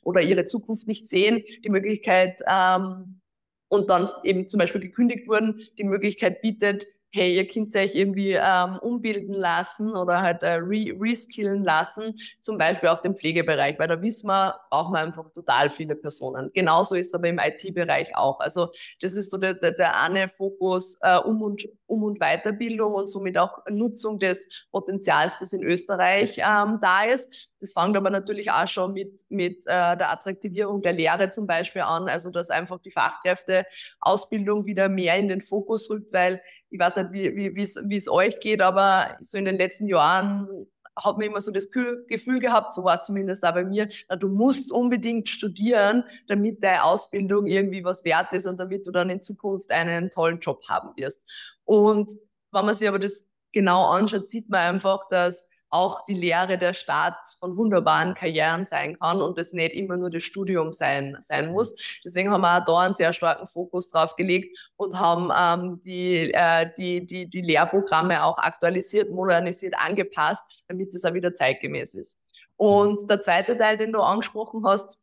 [0.04, 3.22] oder ihre Zukunft nicht sehen, die Möglichkeit ähm,
[3.68, 8.34] und dann eben zum Beispiel gekündigt wurden, die Möglichkeit bietet, hey, ihr könnt euch irgendwie
[8.34, 13.88] ähm, umbilden lassen oder halt äh, re reskillen lassen, zum Beispiel auf dem Pflegebereich, weil
[13.88, 16.52] da wissen wir, brauchen wir einfach total viele Personen.
[16.54, 18.42] Genauso ist aber im IT-Bereich auch.
[18.42, 22.94] Also das ist so der, der, der eine Fokus äh, um, und, um und Weiterbildung
[22.94, 27.50] und somit auch Nutzung des Potenzials, das in Österreich ähm, da ist.
[27.66, 31.82] Das fängt aber natürlich auch schon mit, mit äh, der Attraktivierung der Lehre zum Beispiel
[31.82, 36.98] an, also dass einfach die Fachkräfteausbildung wieder mehr in den Fokus rückt, weil ich weiß
[36.98, 40.48] nicht, wie, wie es euch geht, aber so in den letzten Jahren
[40.96, 43.90] hat man immer so das Gefühl gehabt, so war es zumindest auch bei mir,
[44.20, 49.10] du musst unbedingt studieren, damit deine Ausbildung irgendwie was wert ist und damit du dann
[49.10, 51.28] in Zukunft einen tollen Job haben wirst.
[51.64, 52.14] Und
[52.52, 56.74] wenn man sich aber das genau anschaut, sieht man einfach, dass auch die Lehre der
[56.74, 61.52] Stadt von wunderbaren Karrieren sein kann und es nicht immer nur das Studium sein, sein
[61.52, 61.76] muss.
[62.04, 66.34] Deswegen haben wir auch da einen sehr starken Fokus drauf gelegt und haben ähm, die,
[66.34, 72.22] äh, die, die, die Lehrprogramme auch aktualisiert, modernisiert, angepasst, damit es auch wieder zeitgemäß ist.
[72.58, 74.98] Und der zweite Teil, den du angesprochen hast,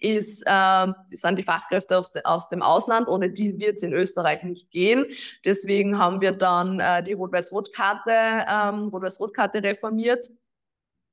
[0.00, 3.08] ist, äh, sind die Fachkräfte aus, aus dem Ausland.
[3.08, 5.06] Ohne die wird es in Österreich nicht gehen.
[5.44, 10.30] Deswegen haben wir dann äh, die Rot-Weiß-Rot-Karte, ähm, Rot-Weiß-Rot-Karte reformiert.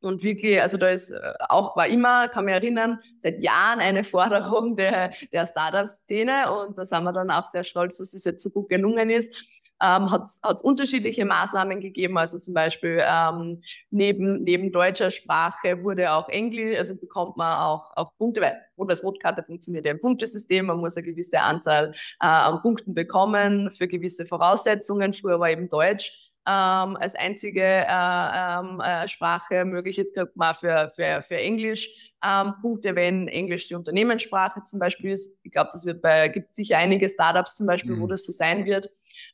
[0.01, 4.03] Und wirklich, also da ist äh, auch, war immer, kann mich erinnern, seit Jahren eine
[4.03, 6.51] Forderung der, der Startup-Szene.
[6.51, 9.62] Und da sind wir dann auch sehr stolz, dass es jetzt so gut gelungen ist
[9.81, 12.17] ähm, hat es unterschiedliche Maßnahmen gegeben.
[12.17, 17.91] Also zum Beispiel ähm, neben, neben deutscher Sprache wurde auch Englisch, also bekommt man auch,
[17.95, 20.65] auch Punkte, weil Rot-Weiß-Rot-Karte funktioniert ja im Punktesystem.
[20.65, 25.13] Man muss eine gewisse Anzahl äh, an Punkten bekommen für gewisse Voraussetzungen.
[25.13, 26.31] Früher war eben Deutsch.
[26.45, 29.95] Ähm, als einzige äh, ähm, äh, Sprache möglich.
[29.95, 35.11] Jetzt kriegt man für, für, für Englisch ähm, Punkte, wenn Englisch die Unternehmenssprache zum Beispiel
[35.11, 35.37] ist.
[35.43, 38.01] Ich glaube, das wird bei, gibt sicher einige Startups zum Beispiel, mhm.
[38.01, 38.89] wo das so sein wird.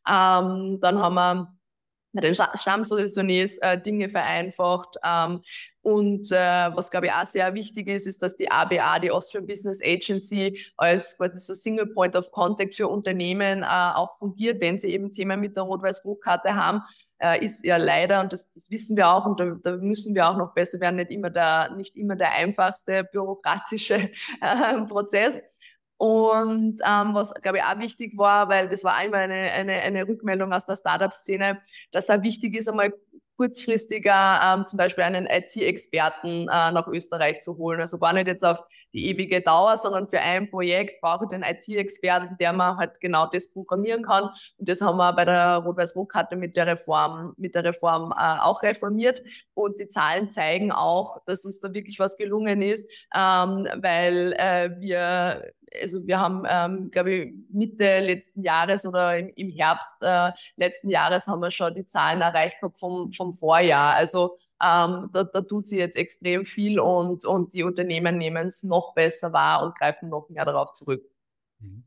[0.08, 4.96] Ähm, dann haben wir den Stammsolitionärs äh, Dinge vereinfacht.
[5.04, 5.42] Ähm,
[5.82, 6.36] und äh,
[6.76, 10.60] was, glaube ich, auch sehr wichtig ist, ist, dass die ABA, die Austrian Business Agency,
[10.78, 15.12] als quasi so Single Point of Contact für Unternehmen äh, auch fungiert, wenn sie eben
[15.12, 16.82] Themen mit der Rot-Weiß-Rot-Karte haben,
[17.20, 20.28] äh, ist ja leider, und das, das wissen wir auch, und da, da müssen wir
[20.28, 23.96] auch noch besser werden, nicht immer der, nicht immer der einfachste bürokratische
[24.42, 25.42] äh, Prozess.
[26.00, 30.08] Und ähm, was, glaube ich, auch wichtig war, weil das war einmal eine, eine, eine
[30.08, 31.60] Rückmeldung aus der Startup-Szene,
[31.92, 32.94] dass auch wichtig ist, einmal
[33.36, 37.82] kurzfristiger ähm, zum Beispiel einen IT-Experten äh, nach Österreich zu holen.
[37.82, 38.64] Also gar nicht jetzt auf
[38.94, 43.28] die ewige Dauer, sondern für ein Projekt brauche ich den IT-Experten, der man halt genau
[43.28, 44.26] das programmieren kann.
[44.58, 48.64] Und das haben wir bei der Rot-Weiß-Rot-Karte mit der Reform, mit der Reform äh, auch
[48.64, 49.22] reformiert.
[49.54, 54.72] Und die Zahlen zeigen auch, dass uns da wirklich was gelungen ist, ähm, weil äh,
[54.80, 60.32] wir also wir haben, ähm, glaube ich, Mitte letzten Jahres oder im, im Herbst äh,
[60.56, 63.94] letzten Jahres haben wir schon die Zahlen erreicht vom, vom Vorjahr.
[63.94, 68.64] Also ähm, da, da tut sie jetzt extrem viel und, und die Unternehmen nehmen es
[68.64, 71.04] noch besser wahr und greifen noch mehr darauf zurück.
[71.60, 71.84] Mhm.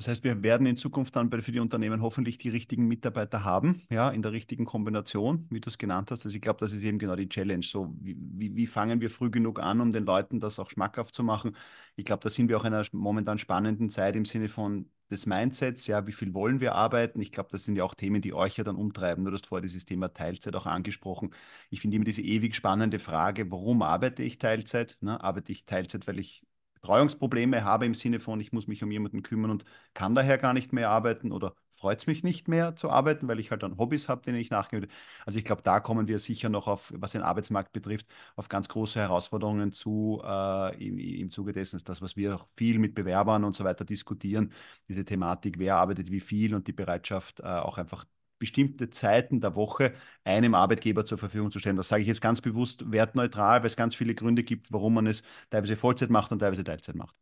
[0.00, 3.82] Das heißt, wir werden in Zukunft dann für die Unternehmen hoffentlich die richtigen Mitarbeiter haben,
[3.90, 6.24] ja, in der richtigen Kombination, wie du es genannt hast.
[6.24, 7.62] Also ich glaube, das ist eben genau die Challenge.
[7.62, 8.16] So, wie,
[8.56, 11.54] wie, fangen wir früh genug an, um den Leuten das auch schmackhaft zu machen?
[11.96, 15.26] Ich glaube, da sind wir auch in einer momentan spannenden Zeit im Sinne von des
[15.26, 17.20] Mindsets, ja, wie viel wollen wir arbeiten?
[17.20, 19.24] Ich glaube, das sind ja auch Themen, die euch ja dann umtreiben.
[19.24, 21.34] Du hast vorher dieses Thema Teilzeit auch angesprochen.
[21.70, 24.98] Ich finde immer diese ewig spannende Frage, warum arbeite ich Teilzeit?
[25.00, 25.22] Ne?
[25.22, 26.46] Arbeite ich Teilzeit, weil ich
[26.80, 29.64] Betreuungsprobleme habe im Sinne von, ich muss mich um jemanden kümmern und
[29.94, 33.38] kann daher gar nicht mehr arbeiten oder freut es mich nicht mehr zu arbeiten, weil
[33.38, 34.88] ich halt dann Hobbys habe, denen ich nachgehe.
[35.26, 38.06] Also ich glaube, da kommen wir sicher noch auf, was den Arbeitsmarkt betrifft,
[38.36, 42.78] auf ganz große Herausforderungen zu äh, im, im Zuge dessen, das, was wir auch viel
[42.78, 44.52] mit Bewerbern und so weiter diskutieren,
[44.88, 48.04] diese Thematik, wer arbeitet wie viel und die Bereitschaft äh, auch einfach
[48.40, 51.76] bestimmte Zeiten der Woche einem Arbeitgeber zur Verfügung zu stellen.
[51.76, 55.06] Das sage ich jetzt ganz bewusst wertneutral, weil es ganz viele Gründe gibt, warum man
[55.06, 57.14] es teilweise Vollzeit macht und teilweise Teilzeit macht.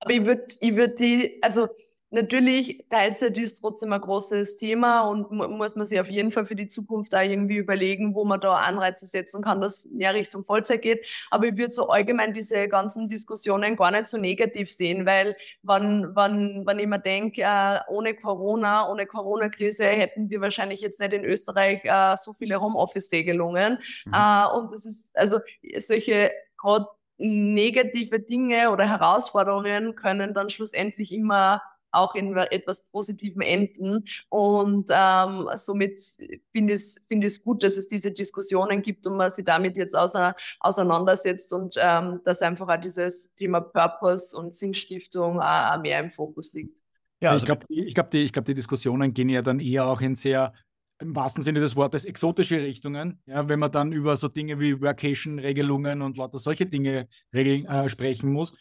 [0.00, 1.68] Aber ich würde ich würd die, also
[2.14, 6.54] Natürlich, Teilzeit ist trotzdem ein großes Thema und muss man sich auf jeden Fall für
[6.54, 10.82] die Zukunft da irgendwie überlegen, wo man da Anreize setzen kann, dass mehr Richtung Vollzeit
[10.82, 11.26] geht.
[11.32, 15.34] Aber ich würde so allgemein diese ganzen Diskussionen gar nicht so negativ sehen, weil
[15.64, 21.00] wenn, wenn, wenn ich mir denke, äh, ohne Corona, ohne Corona-Krise hätten wir wahrscheinlich jetzt
[21.00, 23.80] nicht in Österreich äh, so viele Homeoffice-Regelungen.
[24.06, 24.12] Mhm.
[24.14, 25.40] Äh, und das ist, also
[25.78, 26.86] solche gerade
[27.18, 31.60] negative Dinge oder Herausforderungen können dann schlussendlich immer
[31.94, 34.04] auch in etwas Positivem enden.
[34.28, 35.98] Und ähm, somit
[36.52, 39.76] finde ich es find ich's gut, dass es diese Diskussionen gibt und man sich damit
[39.76, 46.00] jetzt auseinandersetzt und ähm, dass einfach auch dieses Thema Purpose und Sinnstiftung auch, auch mehr
[46.00, 46.80] im Fokus liegt.
[47.20, 50.00] Ja, also ich glaube, ich glaub, die, glaub, die Diskussionen gehen ja dann eher auch
[50.00, 50.52] in sehr
[51.00, 53.20] im wahrsten Sinne des Wortes exotische Richtungen.
[53.26, 57.88] Ja, wenn man dann über so Dinge wie Workation-Regelungen und lauter solche Dinge regeln, äh,
[57.88, 58.52] sprechen muss,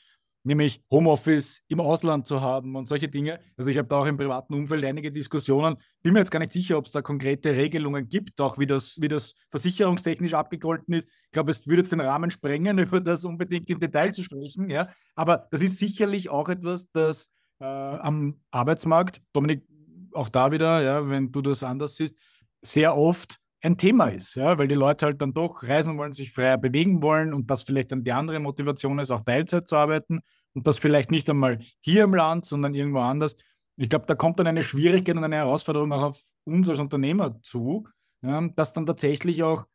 [0.44, 3.39] nämlich Homeoffice im Ausland zu haben und solche Dinge.
[3.58, 5.78] Also ich habe da auch im privaten Umfeld einige Diskussionen.
[6.02, 9.00] Bin mir jetzt gar nicht sicher, ob es da konkrete Regelungen gibt, auch wie das,
[9.02, 11.08] wie das versicherungstechnisch abgegolten ist.
[11.08, 14.70] Ich glaube, es würde jetzt den Rahmen sprengen, über das unbedingt im Detail zu sprechen.
[14.70, 19.66] Ja, aber das ist sicherlich auch etwas, das äh, am Arbeitsmarkt, Dominik,
[20.12, 22.16] auch da wieder, ja, wenn du das anders siehst,
[22.62, 26.32] sehr oft ein Thema ist, ja, weil die Leute halt dann doch reisen wollen, sich
[26.32, 30.20] freier bewegen wollen und das vielleicht dann die andere Motivation ist, auch Teilzeit zu arbeiten
[30.53, 33.38] und das vielleicht nicht einmal hier im Land, sondern irgendwo anders.
[33.78, 37.41] Ich glaube, da kommt dann eine Schwierigkeit und eine Herausforderung auch auf uns als Unternehmer
[37.41, 37.88] zu,
[38.22, 39.66] ja, das dann tatsächlich auch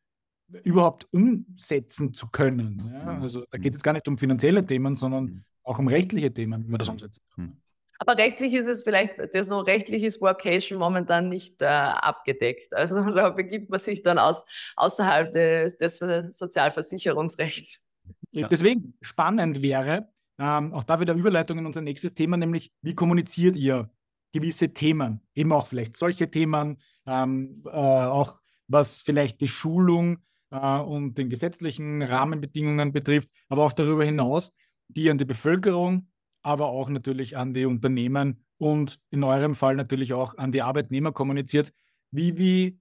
[0.62, 2.90] überhaupt umsetzen zu können.
[2.92, 3.14] Ja.
[3.14, 3.22] Mhm.
[3.22, 5.44] Also da geht es gar nicht um finanzielle Themen, sondern mhm.
[5.62, 7.60] auch um rechtliche Themen, wie man das umsetzen kann.
[7.98, 12.72] Aber rechtlich ist es vielleicht, das so rechtlich ist Workation momentan nicht äh, abgedeckt.
[12.74, 14.44] Also da begibt man sich dann aus,
[14.76, 15.98] außerhalb des, des
[16.30, 17.82] Sozialversicherungsrechts.
[18.30, 18.46] Ja.
[18.46, 23.56] Deswegen spannend wäre, ähm, auch da wieder Überleitung in unser nächstes Thema, nämlich wie kommuniziert
[23.56, 23.90] ihr
[24.32, 28.38] gewisse Themen, eben auch vielleicht solche Themen, ähm, äh, auch
[28.68, 30.18] was vielleicht die Schulung
[30.50, 34.52] äh, und den gesetzlichen Rahmenbedingungen betrifft, aber auch darüber hinaus,
[34.88, 36.08] die an die Bevölkerung
[36.48, 41.12] aber auch natürlich an die Unternehmen und in eurem Fall natürlich auch an die Arbeitnehmer
[41.12, 41.72] kommuniziert.
[42.10, 42.78] Wie, wie,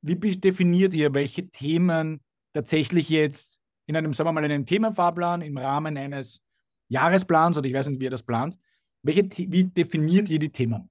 [0.00, 2.20] wie definiert ihr, welche Themen
[2.52, 6.44] tatsächlich jetzt in einem, sagen wir mal, einem Themenfahrplan im Rahmen eines
[6.88, 8.58] Jahresplans oder ich weiß nicht, wie ihr das plant,
[9.02, 10.89] welche, wie definiert ihr die Themen?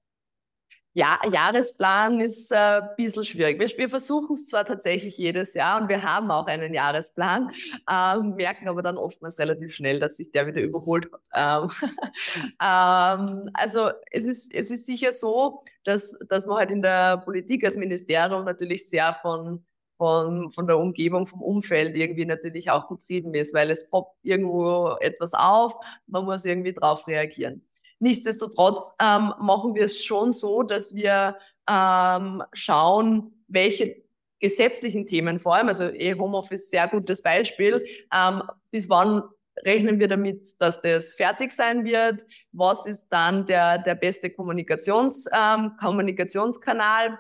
[0.94, 3.60] Ja, Jahresplan ist äh, ein bisschen schwierig.
[3.60, 7.52] Wir, wir versuchen es zwar tatsächlich jedes Jahr und wir haben auch einen Jahresplan,
[7.88, 11.08] äh, merken aber dann oftmals relativ schnell, dass sich der wieder überholt.
[11.34, 11.70] Ähm,
[12.62, 17.64] ähm, also es ist, es ist sicher so, dass, dass man halt in der Politik
[17.66, 19.64] als Ministerium natürlich sehr von
[20.00, 24.96] von, von der Umgebung, vom Umfeld irgendwie natürlich auch getrieben ist, weil es poppt irgendwo
[25.02, 25.76] etwas auf,
[26.08, 27.62] man muss irgendwie drauf reagieren.
[28.00, 31.38] Nichtsdestotrotz ähm, machen wir es schon so, dass wir
[31.70, 34.04] ähm, schauen, welche
[34.40, 39.24] gesetzlichen Themen vor allem, also eh Homeoffice sehr gutes Beispiel, ähm, bis wann
[39.66, 42.26] rechnen wir damit, dass das fertig sein wird?
[42.52, 47.20] Was ist dann der, der beste Kommunikations, ähm, Kommunikationskanal?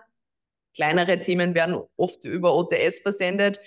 [0.76, 3.60] Kleinere Themen werden oft über OTS versendet.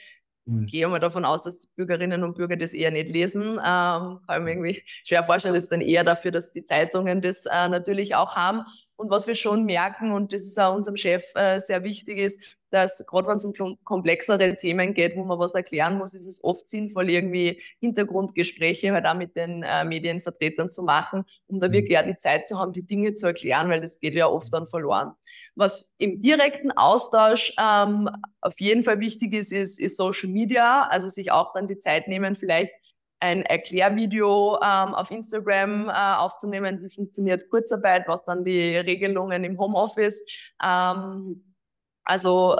[0.44, 0.66] Mhm.
[0.66, 3.52] Gehe mal davon aus, dass Bürgerinnen und Bürger das eher nicht lesen.
[3.52, 7.20] Ähm, kann ich mir irgendwie schwer vorstellen, das ist dann eher dafür, dass die Zeitungen
[7.20, 8.62] das äh, natürlich auch haben.
[8.96, 12.58] Und was wir schon merken, und das ist auch unserem Chef äh, sehr wichtig ist,
[12.72, 16.42] dass gerade wenn es um komplexere Themen geht, wo man was erklären muss, ist es
[16.42, 21.72] oft sinnvoll, irgendwie Hintergrundgespräche halt auch mit den äh, Medienvertretern zu machen, um da mhm.
[21.72, 24.52] wirklich auch die Zeit zu haben, die Dinge zu erklären, weil das geht ja oft
[24.52, 25.12] dann verloren.
[25.54, 28.08] Was im direkten Austausch ähm,
[28.40, 32.08] auf jeden Fall wichtig ist, ist, ist Social Media, also sich auch dann die Zeit
[32.08, 32.72] nehmen, vielleicht
[33.20, 39.58] ein Erklärvideo ähm, auf Instagram äh, aufzunehmen, wie funktioniert Kurzarbeit, was dann die Regelungen im
[39.58, 40.24] Homeoffice.
[40.62, 41.51] Ähm,
[42.04, 42.56] also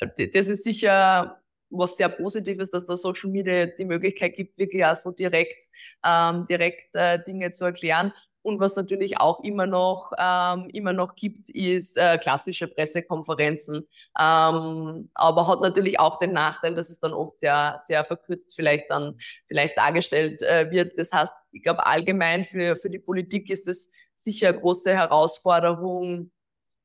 [0.00, 1.40] äh, das ist sicher
[1.70, 5.68] was sehr positiv ist, dass der Social Media die Möglichkeit gibt, wirklich auch so direkt,
[6.04, 8.12] ähm, direkt äh, Dinge zu erklären.
[8.42, 13.88] Und was natürlich auch immer noch, ähm, immer noch gibt, ist äh, klassische Pressekonferenzen.
[14.20, 18.90] Ähm, aber hat natürlich auch den Nachteil, dass es dann oft sehr, sehr verkürzt vielleicht
[18.90, 19.16] dann
[19.46, 20.98] vielleicht dargestellt äh, wird.
[20.98, 26.30] Das heißt, ich glaube allgemein für, für die Politik ist es sicher eine große Herausforderung,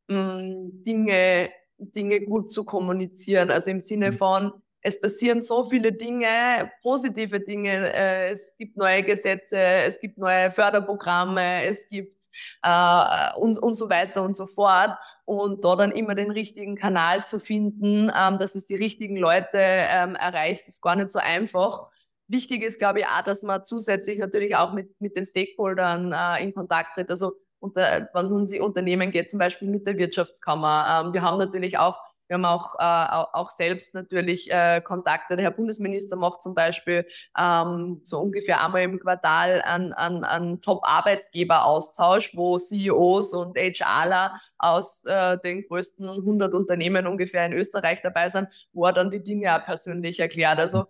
[0.07, 1.49] mh, Dinge,
[1.80, 3.51] Dinge gut zu kommunizieren.
[3.51, 4.17] Also im Sinne mhm.
[4.17, 7.93] von, es passieren so viele Dinge, positive Dinge.
[7.93, 12.15] Äh, es gibt neue Gesetze, es gibt neue Förderprogramme, es gibt
[12.63, 14.91] äh, und, und so weiter und so fort.
[15.25, 19.57] Und da dann immer den richtigen Kanal zu finden, ähm, dass es die richtigen Leute
[19.57, 21.88] ähm, erreicht, ist gar nicht so einfach.
[22.27, 26.43] Wichtig ist, glaube ich, auch, dass man zusätzlich natürlich auch mit, mit den Stakeholdern äh,
[26.43, 27.09] in Kontakt tritt.
[27.09, 31.05] Also unter, wenn es um die Unternehmen geht, zum Beispiel mit der Wirtschaftskammer.
[31.05, 31.99] Ähm, wir haben natürlich auch
[32.30, 35.36] wir haben auch, äh, auch selbst natürlich äh, Kontakte.
[35.36, 40.62] Der Herr Bundesminister macht zum Beispiel ähm, so ungefähr einmal im Quartal einen, einen, einen
[40.62, 48.30] Top-Arbeitgeber-Austausch, wo CEOs und HRler aus äh, den größten 100 Unternehmen ungefähr in Österreich dabei
[48.30, 50.60] sind, wo er dann die Dinge auch persönlich erklärt.
[50.60, 50.86] Also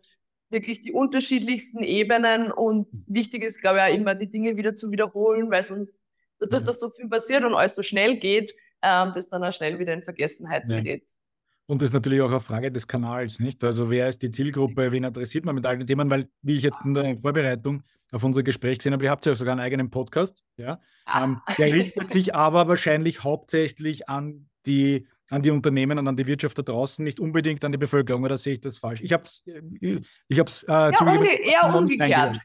[0.49, 4.91] wirklich die unterschiedlichsten Ebenen und wichtig ist, glaube ich, auch immer die Dinge wieder zu
[4.91, 5.97] wiederholen, weil sonst
[6.39, 9.79] dadurch, dass so viel passiert und alles so schnell geht, ähm, das dann auch schnell
[9.79, 11.03] wieder in Vergessenheit gerät.
[11.67, 13.63] Und das ist natürlich auch eine Frage des Kanals, nicht?
[13.63, 16.09] Also wer ist die Zielgruppe, wen adressiert man mit all den Themen?
[16.09, 19.35] Weil, wie ich jetzt in der Vorbereitung auf unser Gespräch gesehen habe, ihr habt ja
[19.35, 20.79] sogar einen eigenen Podcast, ja.
[21.05, 21.25] Ah.
[21.25, 26.25] Ähm, der richtet sich aber wahrscheinlich hauptsächlich an die, an die Unternehmen und an die
[26.25, 29.01] Wirtschaft da draußen, nicht unbedingt an die Bevölkerung, oder sehe ich das falsch?
[29.01, 29.43] Ich habe es
[30.27, 32.39] ich hab's, äh, ja, unge eher umgekehrt.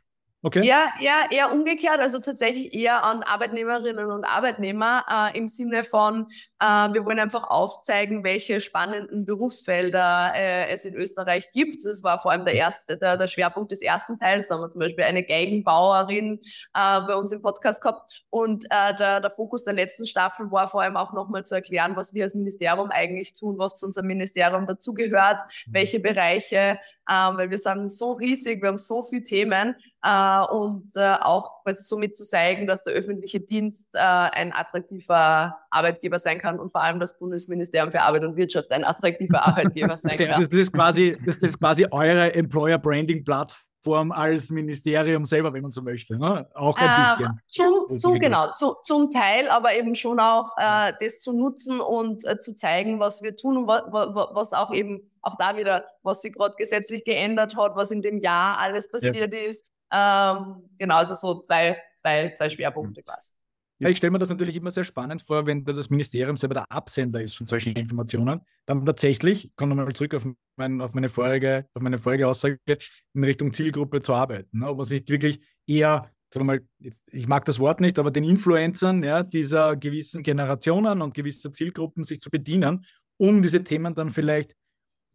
[0.47, 0.63] Okay.
[0.63, 6.27] Ja, ja, eher umgekehrt, also tatsächlich eher an Arbeitnehmerinnen und Arbeitnehmer äh, im Sinne von,
[6.61, 11.83] äh, wir wollen einfach aufzeigen, welche spannenden Berufsfelder äh, es in Österreich gibt.
[11.87, 14.49] Das war vor allem der erste, der, der Schwerpunkt des ersten Teils.
[14.49, 16.39] Da haben wir zum Beispiel eine Geigenbauerin
[16.75, 18.25] äh, bei uns im Podcast gehabt.
[18.29, 21.97] Und äh, der, der Fokus der letzten Staffel war vor allem auch nochmal zu erklären,
[21.97, 25.73] was wir als Ministerium eigentlich tun, was zu unserem Ministerium dazugehört, mhm.
[25.73, 26.79] welche Bereiche,
[27.09, 29.75] äh, weil wir sind so riesig, wir haben so viele Themen
[30.05, 36.19] äh, und äh, auch somit zu zeigen, dass der öffentliche Dienst äh, ein attraktiver Arbeitgeber
[36.19, 40.19] sein kann und vor allem das Bundesministerium für Arbeit und Wirtschaft ein attraktiver Arbeitgeber sein
[40.19, 40.43] kann.
[40.43, 45.71] Das, ist quasi, das ist quasi eure Employer Branding Plattform als Ministerium selber, wenn man
[45.71, 46.19] so möchte.
[46.19, 46.51] Ne?
[46.53, 47.41] Auch ein ähm, bisschen.
[47.89, 52.27] Zum, zum genau, zu, zum Teil, aber eben schon auch äh, das zu nutzen und
[52.27, 56.21] äh, zu zeigen, was wir tun und was, was auch eben auch da wieder, was
[56.21, 59.41] sich gerade gesetzlich geändert hat, was in dem Jahr alles passiert ja.
[59.41, 63.05] ist ähm, genau, also so zwei, zwei, zwei Schwerpunkte mhm.
[63.05, 63.33] quasi.
[63.81, 66.71] Ja, ich stelle mir das natürlich immer sehr spannend vor, wenn das Ministerium selber der
[66.71, 70.27] Absender ist von solchen Informationen, dann tatsächlich, ich komme nochmal zurück auf,
[70.57, 74.61] mein, auf, meine vorige, auf meine vorige Aussage, in Richtung Zielgruppe zu arbeiten.
[74.61, 74.67] Ne?
[74.67, 78.23] Aber sich wirklich eher, sagen wir mal, jetzt, ich mag das Wort nicht, aber den
[78.23, 84.09] Influencern ja, dieser gewissen Generationen und gewisser Zielgruppen sich zu bedienen, um diese Themen dann
[84.09, 84.55] vielleicht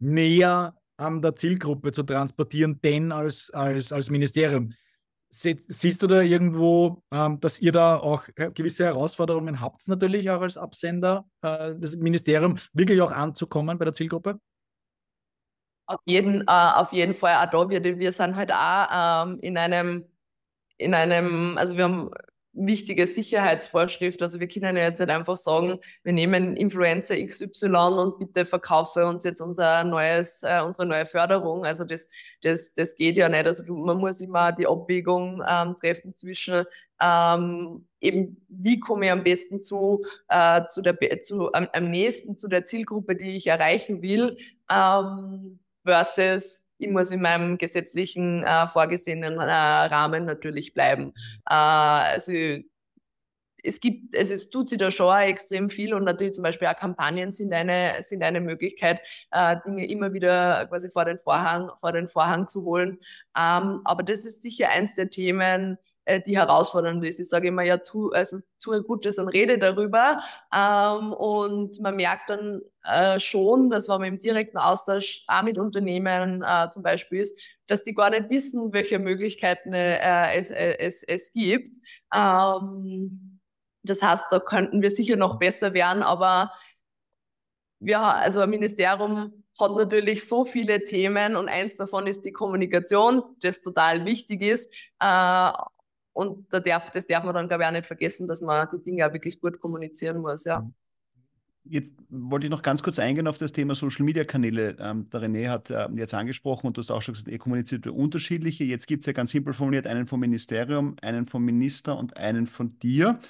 [0.00, 4.72] näher an der Zielgruppe zu transportieren, denn als, als, als Ministerium.
[5.32, 10.28] Sie, siehst du da irgendwo, ähm, dass ihr da auch äh, gewisse Herausforderungen habt, natürlich
[10.28, 14.40] auch als Absender äh, des Ministeriums, wirklich auch anzukommen bei der Zielgruppe?
[15.86, 17.70] Auf jeden, äh, auf jeden Fall auch da.
[17.70, 20.04] Wir, wir sind halt auch ähm, in einem,
[20.78, 22.10] in einem, also wir haben
[22.52, 24.20] wichtige Sicherheitsvorschrift.
[24.22, 29.06] Also wir können ja jetzt nicht einfach sagen, wir nehmen Influencer XY und bitte verkaufe
[29.06, 31.64] uns jetzt unser neues, äh, unsere neue Förderung.
[31.64, 32.08] Also das,
[32.42, 33.46] das, das geht ja nicht.
[33.46, 36.64] Also man muss immer die Abwägung ähm, treffen zwischen
[37.00, 42.36] ähm, eben, wie komme ich am besten zu, äh, zu der, zu, am, am nächsten
[42.36, 44.36] zu der Zielgruppe, die ich erreichen will,
[44.70, 51.12] ähm, versus ich muss in meinem gesetzlichen äh, vorgesehenen äh, Rahmen natürlich bleiben.
[51.48, 52.32] Äh, also
[53.64, 56.76] es gibt, es ist, tut sich da schon extrem viel und natürlich zum Beispiel auch
[56.76, 59.00] Kampagnen sind eine, sind eine Möglichkeit,
[59.30, 62.98] äh, Dinge immer wieder quasi vor den Vorhang, vor den Vorhang zu holen.
[63.36, 67.20] Ähm, aber das ist sicher eins der Themen, äh, die herausfordernd ist.
[67.20, 70.18] Ich sage immer, ja, tu, also tue Gutes und rede darüber.
[70.54, 76.42] Ähm, und man merkt dann äh, schon, dass man im direkten Austausch auch mit Unternehmen
[76.46, 81.02] äh, zum Beispiel ist, dass die gar nicht wissen, welche Möglichkeiten äh, es, äh, es,
[81.02, 81.76] es gibt.
[82.14, 83.39] Ähm,
[83.82, 86.52] das heißt, da könnten wir sicher noch besser werden, aber
[87.80, 93.22] ja, also ein Ministerium hat natürlich so viele Themen und eins davon ist die Kommunikation,
[93.40, 94.74] das total wichtig ist.
[95.00, 95.50] Äh,
[96.12, 98.82] und da darf, das darf man dann, glaube ich, auch nicht vergessen, dass man die
[98.82, 100.68] Dinge auch wirklich gut kommunizieren muss, ja.
[101.64, 104.76] Jetzt wollte ich noch ganz kurz eingehen auf das Thema Social Media Kanäle.
[104.80, 107.86] Ähm, der René hat äh, jetzt angesprochen und du hast auch schon gesagt, ihr kommuniziert
[107.86, 108.64] unterschiedliche.
[108.64, 112.46] Jetzt gibt es ja ganz simpel formuliert einen vom Ministerium, einen vom Minister und einen
[112.46, 113.20] von dir.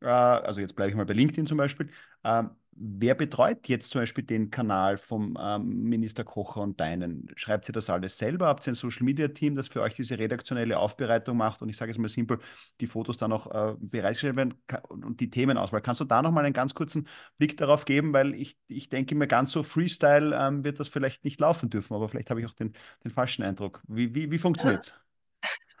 [0.00, 1.90] Äh, also jetzt bleibe ich mal bei LinkedIn zum Beispiel.
[2.24, 7.28] Ähm, wer betreut jetzt zum Beispiel den Kanal vom ähm, Minister Kocher und deinen?
[7.36, 8.46] Schreibt ihr das alles selber?
[8.46, 11.76] Habt ihr ein Social Media Team, das für euch diese redaktionelle Aufbereitung macht und ich
[11.76, 12.38] sage es mal simpel,
[12.80, 14.54] die Fotos dann auch äh, bereitgestellt werden
[14.88, 15.82] und die Themenauswahl?
[15.82, 17.06] Kannst du da nochmal einen ganz kurzen
[17.38, 18.12] Blick darauf geben?
[18.12, 21.94] Weil ich, ich denke mir, ganz so Freestyle ähm, wird das vielleicht nicht laufen dürfen,
[21.94, 22.72] aber vielleicht habe ich auch den,
[23.04, 23.82] den falschen Eindruck.
[23.88, 24.94] Wie, wie, wie funktioniert es?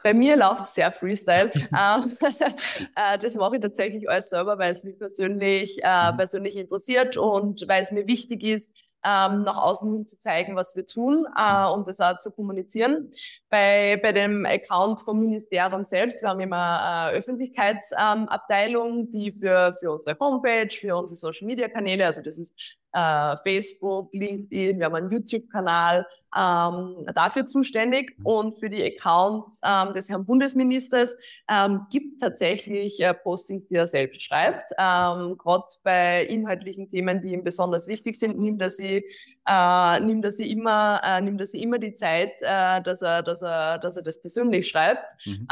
[0.02, 1.50] Bei mir läuft es sehr Freestyle.
[1.72, 2.10] Ähm,
[2.96, 6.16] äh, das mache ich tatsächlich alles selber, weil es mich persönlich, äh, mhm.
[6.16, 8.74] persönlich interessiert und weil es mir wichtig ist,
[9.04, 13.10] ähm, nach außen hin zu zeigen, was wir tun äh, und das auch zu kommunizieren.
[13.50, 19.74] Bei, bei dem Account vom Ministerium selbst, wir haben immer eine Öffentlichkeitsabteilung, ähm, die für,
[19.74, 24.86] für unsere Homepage, für unsere Social Media Kanäle, also das ist äh, Facebook, LinkedIn, wir
[24.86, 31.16] haben einen YouTube-Kanal, ähm, dafür zuständig und für die Accounts ähm, des Herrn Bundesministers
[31.48, 34.70] ähm, gibt tatsächlich äh, Postings, die er selbst schreibt.
[34.78, 39.04] Ähm, Gerade bei inhaltlichen Themen, die ihm besonders wichtig sind, nimmt er sie,
[39.46, 43.22] äh, nimmt er sie immer, äh, nimmt er sie immer die Zeit, äh, dass er,
[43.40, 45.26] dass er, dass er das persönlich schreibt.
[45.26, 45.32] Mhm.
[45.42, 45.46] Ähm,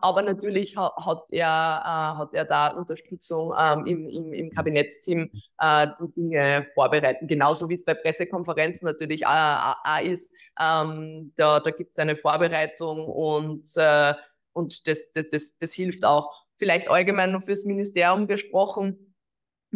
[0.00, 5.30] aber natürlich hat, hat er, äh, hat er da Unterstützung ähm, im, im, im Kabinettsteam,
[5.58, 7.26] äh, die Dinge vorbereiten.
[7.26, 10.30] Genauso wie es bei Pressekonferenzen natürlich auch, auch ist.
[10.60, 14.14] Ähm, da da gibt es eine Vorbereitung und, äh,
[14.52, 16.44] und das, das, das, das hilft auch.
[16.56, 19.13] Vielleicht allgemein noch fürs Ministerium gesprochen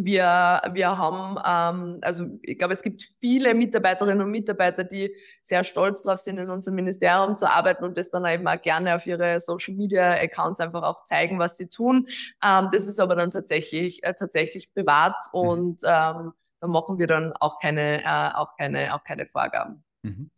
[0.05, 5.63] wir, wir haben, ähm, also ich glaube, es gibt viele Mitarbeiterinnen und Mitarbeiter, die sehr
[5.63, 9.05] stolz darauf sind, in unserem Ministerium zu arbeiten und das dann eben auch gerne auf
[9.05, 12.05] ihre Social Media Accounts einfach auch zeigen, was sie tun.
[12.43, 15.39] Ähm, das ist aber dann tatsächlich, äh, tatsächlich privat mhm.
[15.39, 19.83] und ähm, da machen wir dann auch keine, äh, auch keine, auch keine Vorgaben.
[20.03, 20.29] Mhm.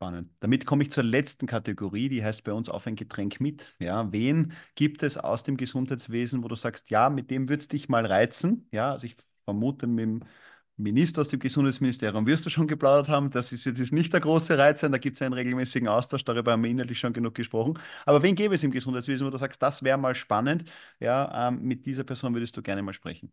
[0.00, 0.30] Spannend.
[0.40, 3.74] Damit komme ich zur letzten Kategorie, die heißt bei uns auf ein Getränk mit.
[3.78, 7.68] Ja, wen gibt es aus dem Gesundheitswesen, wo du sagst, ja, mit dem würde es
[7.68, 8.66] dich mal reizen?
[8.72, 10.20] Ja, also ich vermute, mit dem
[10.78, 13.28] Minister aus dem Gesundheitsministerium wirst du schon geplaudert haben.
[13.30, 16.52] Das ist jetzt nicht der große Reiz sein, da gibt es einen regelmäßigen Austausch, darüber
[16.52, 17.74] haben wir inhaltlich schon genug gesprochen.
[18.06, 20.64] Aber wen gäbe es im Gesundheitswesen, wo du sagst, das wäre mal spannend?
[20.98, 23.30] Ja, ähm, mit dieser Person würdest du gerne mal sprechen.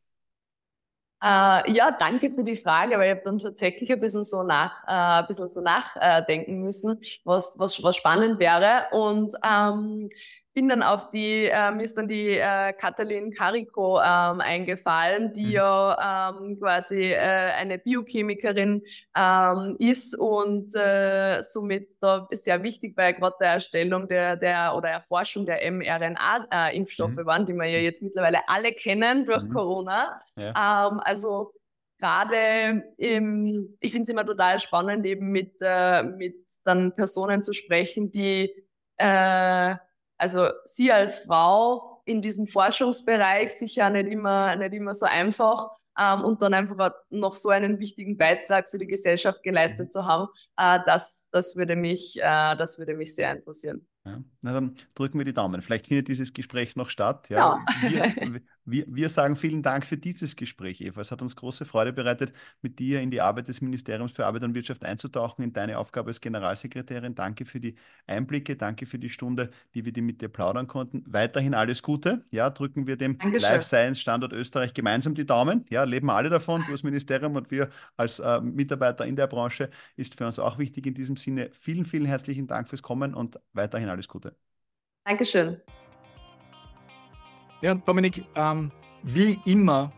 [1.23, 4.83] Äh, ja, danke für die Frage, aber ich habe dann tatsächlich ein bisschen so nach,
[4.87, 8.85] äh, ein bisschen so nachdenken müssen, was, was, was spannend wäre.
[8.91, 10.09] Und ähm,
[10.57, 15.45] bin dann auf die, äh, mir ist dann die äh, Katalin Carico ähm, eingefallen, die
[15.45, 15.51] mhm.
[15.51, 18.81] ja ähm, quasi äh, eine Biochemikerin
[19.15, 24.89] ähm, ist und äh, somit da sehr wichtig bei gerade der Erstellung der, der oder
[24.89, 27.25] Erforschung der mRNA-Impfstoffe mhm.
[27.27, 29.53] waren, die wir ja jetzt mittlerweile alle kennen durch mhm.
[29.53, 30.19] Corona.
[30.37, 30.87] Ja.
[30.87, 31.53] Ähm, also
[31.99, 37.53] gerade im, ich finde es immer total spannend, eben mit, äh, mit dann Personen zu
[37.53, 38.51] sprechen, die
[38.97, 39.75] äh,
[40.17, 46.21] also sie als Frau in diesem Forschungsbereich sicher nicht immer, nicht immer so einfach ähm,
[46.21, 50.79] und dann einfach noch so einen wichtigen Beitrag für die Gesellschaft geleistet zu haben, äh,
[50.85, 53.85] das, das, würde mich, äh, das würde mich sehr interessieren.
[54.05, 54.23] Ja.
[54.41, 55.61] Na, dann drücken wir die Daumen.
[55.61, 57.29] Vielleicht findet dieses Gespräch noch statt.
[57.29, 57.63] Ja.
[57.81, 57.89] ja.
[57.89, 61.01] Wir, wir, wir, sagen vielen Dank für dieses Gespräch, Eva.
[61.01, 64.43] Es hat uns große Freude bereitet, mit dir in die Arbeit des Ministeriums für Arbeit
[64.43, 67.15] und Wirtschaft einzutauchen, in deine Aufgabe als Generalsekretärin.
[67.15, 71.03] Danke für die Einblicke, danke für die Stunde, die wir dir mit dir plaudern konnten.
[71.07, 72.23] Weiterhin alles Gute.
[72.29, 73.49] Ja, drücken wir dem Dankeschön.
[73.49, 75.65] Life Science Standort Österreich gemeinsam die Daumen.
[75.69, 76.63] Ja, leben alle davon.
[76.67, 80.57] Du als Ministerium und wir als äh, Mitarbeiter in der Branche ist für uns auch
[80.57, 81.49] wichtig in diesem Sinne.
[81.53, 84.35] Vielen, vielen herzlichen Dank fürs Kommen und weiterhin alles Gute.
[85.05, 85.61] Dankeschön.
[87.59, 89.91] Ja, Dominik, ähm, wie immer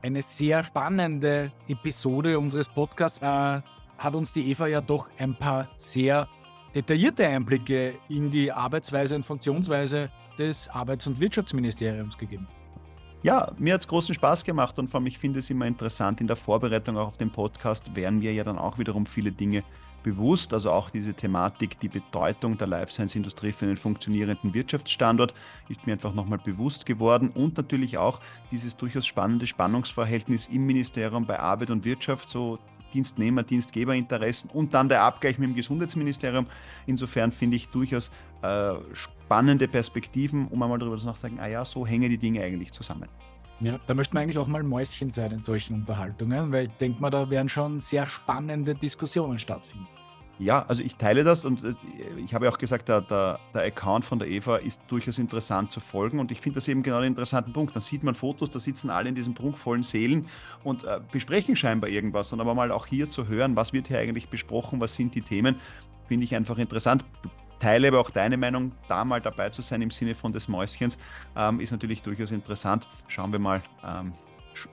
[0.00, 3.18] eine sehr spannende Episode unseres Podcasts.
[3.20, 3.60] Äh,
[3.98, 6.26] hat uns die Eva ja doch ein paar sehr
[6.74, 12.48] detaillierte Einblicke in die Arbeitsweise und Funktionsweise des Arbeits- und Wirtschaftsministeriums gegeben.
[13.22, 16.22] Ja, mir hat es großen Spaß gemacht und vor allem, ich finde es immer interessant,
[16.22, 19.64] in der Vorbereitung auch auf den Podcast werden wir ja dann auch wiederum viele Dinge
[20.06, 25.34] bewusst, also auch diese Thematik, die Bedeutung der Life Science Industrie für einen funktionierenden Wirtschaftsstandort
[25.68, 28.20] ist mir einfach nochmal bewusst geworden und natürlich auch
[28.52, 32.60] dieses durchaus spannende Spannungsverhältnis im Ministerium bei Arbeit und Wirtschaft, so
[32.94, 36.46] Dienstnehmer, Dienstgeberinteressen und dann der Abgleich mit dem Gesundheitsministerium.
[36.86, 42.10] Insofern finde ich durchaus äh, spannende Perspektiven, um einmal darüber nachzudenken, ah ja, so hängen
[42.10, 43.08] die Dinge eigentlich zusammen.
[43.60, 47.00] Ja, da möchte man eigentlich auch mal Mäuschen sein in solchen Unterhaltungen, weil ich denke
[47.00, 49.86] mal, da werden schon sehr spannende Diskussionen stattfinden.
[50.38, 51.64] Ja, also ich teile das und
[52.22, 55.72] ich habe ja auch gesagt, der, der, der Account von der Eva ist durchaus interessant
[55.72, 57.74] zu folgen und ich finde das eben genau den interessanten Punkt.
[57.74, 60.26] Da sieht man Fotos, da sitzen alle in diesen prunkvollen Sälen
[60.62, 63.98] und äh, besprechen scheinbar irgendwas und aber mal auch hier zu hören, was wird hier
[63.98, 65.56] eigentlich besprochen, was sind die Themen,
[66.04, 67.02] finde ich einfach interessant.
[67.60, 70.98] Teile aber auch deine Meinung, da mal dabei zu sein im Sinne von des Mäuschens,
[71.36, 72.86] ähm, ist natürlich durchaus interessant.
[73.08, 74.12] Schauen wir mal, ähm,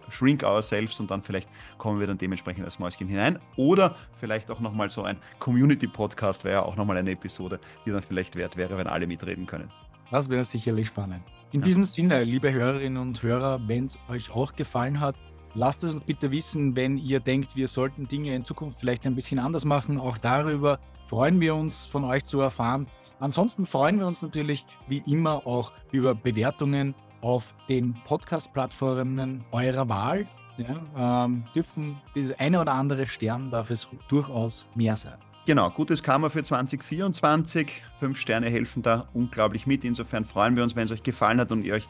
[0.09, 3.39] shrink ourselves und dann vielleicht kommen wir dann dementsprechend als Mäuschen hinein.
[3.55, 8.01] Oder vielleicht auch nochmal so ein Community-Podcast wäre ja auch nochmal eine Episode, die dann
[8.01, 9.69] vielleicht wert wäre, wenn alle mitreden können.
[10.11, 11.23] Das wäre sicherlich spannend.
[11.51, 11.65] In ja.
[11.65, 15.15] diesem Sinne, liebe Hörerinnen und Hörer, wenn es euch auch gefallen hat,
[15.55, 19.15] lasst es uns bitte wissen, wenn ihr denkt, wir sollten Dinge in Zukunft vielleicht ein
[19.15, 19.99] bisschen anders machen.
[19.99, 22.87] Auch darüber freuen wir uns, von euch zu erfahren.
[23.19, 30.27] Ansonsten freuen wir uns natürlich wie immer auch über Bewertungen auf den Podcast-Plattformen eurer Wahl.
[30.57, 35.17] Ja, ähm, dürfen das eine oder andere Stern darf es durchaus mehr sein.
[35.45, 37.81] Genau, gutes Karma für 2024.
[37.99, 39.83] Fünf Sterne helfen da unglaublich mit.
[39.83, 41.87] Insofern freuen wir uns, wenn es euch gefallen hat und ihr euch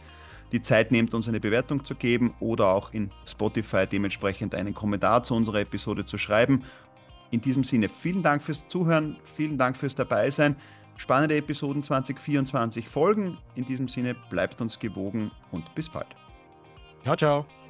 [0.54, 5.24] die Zeit nehmt, uns eine Bewertung zu geben oder auch in Spotify dementsprechend einen Kommentar
[5.24, 6.64] zu unserer Episode zu schreiben.
[7.32, 10.56] In diesem Sinne, vielen Dank fürs Zuhören, vielen Dank fürs Dabeisein.
[10.96, 13.40] Spannende Episoden 2024 folgen.
[13.56, 16.16] In diesem Sinne, bleibt uns gewogen und bis bald.
[17.02, 17.63] Ciao, ciao.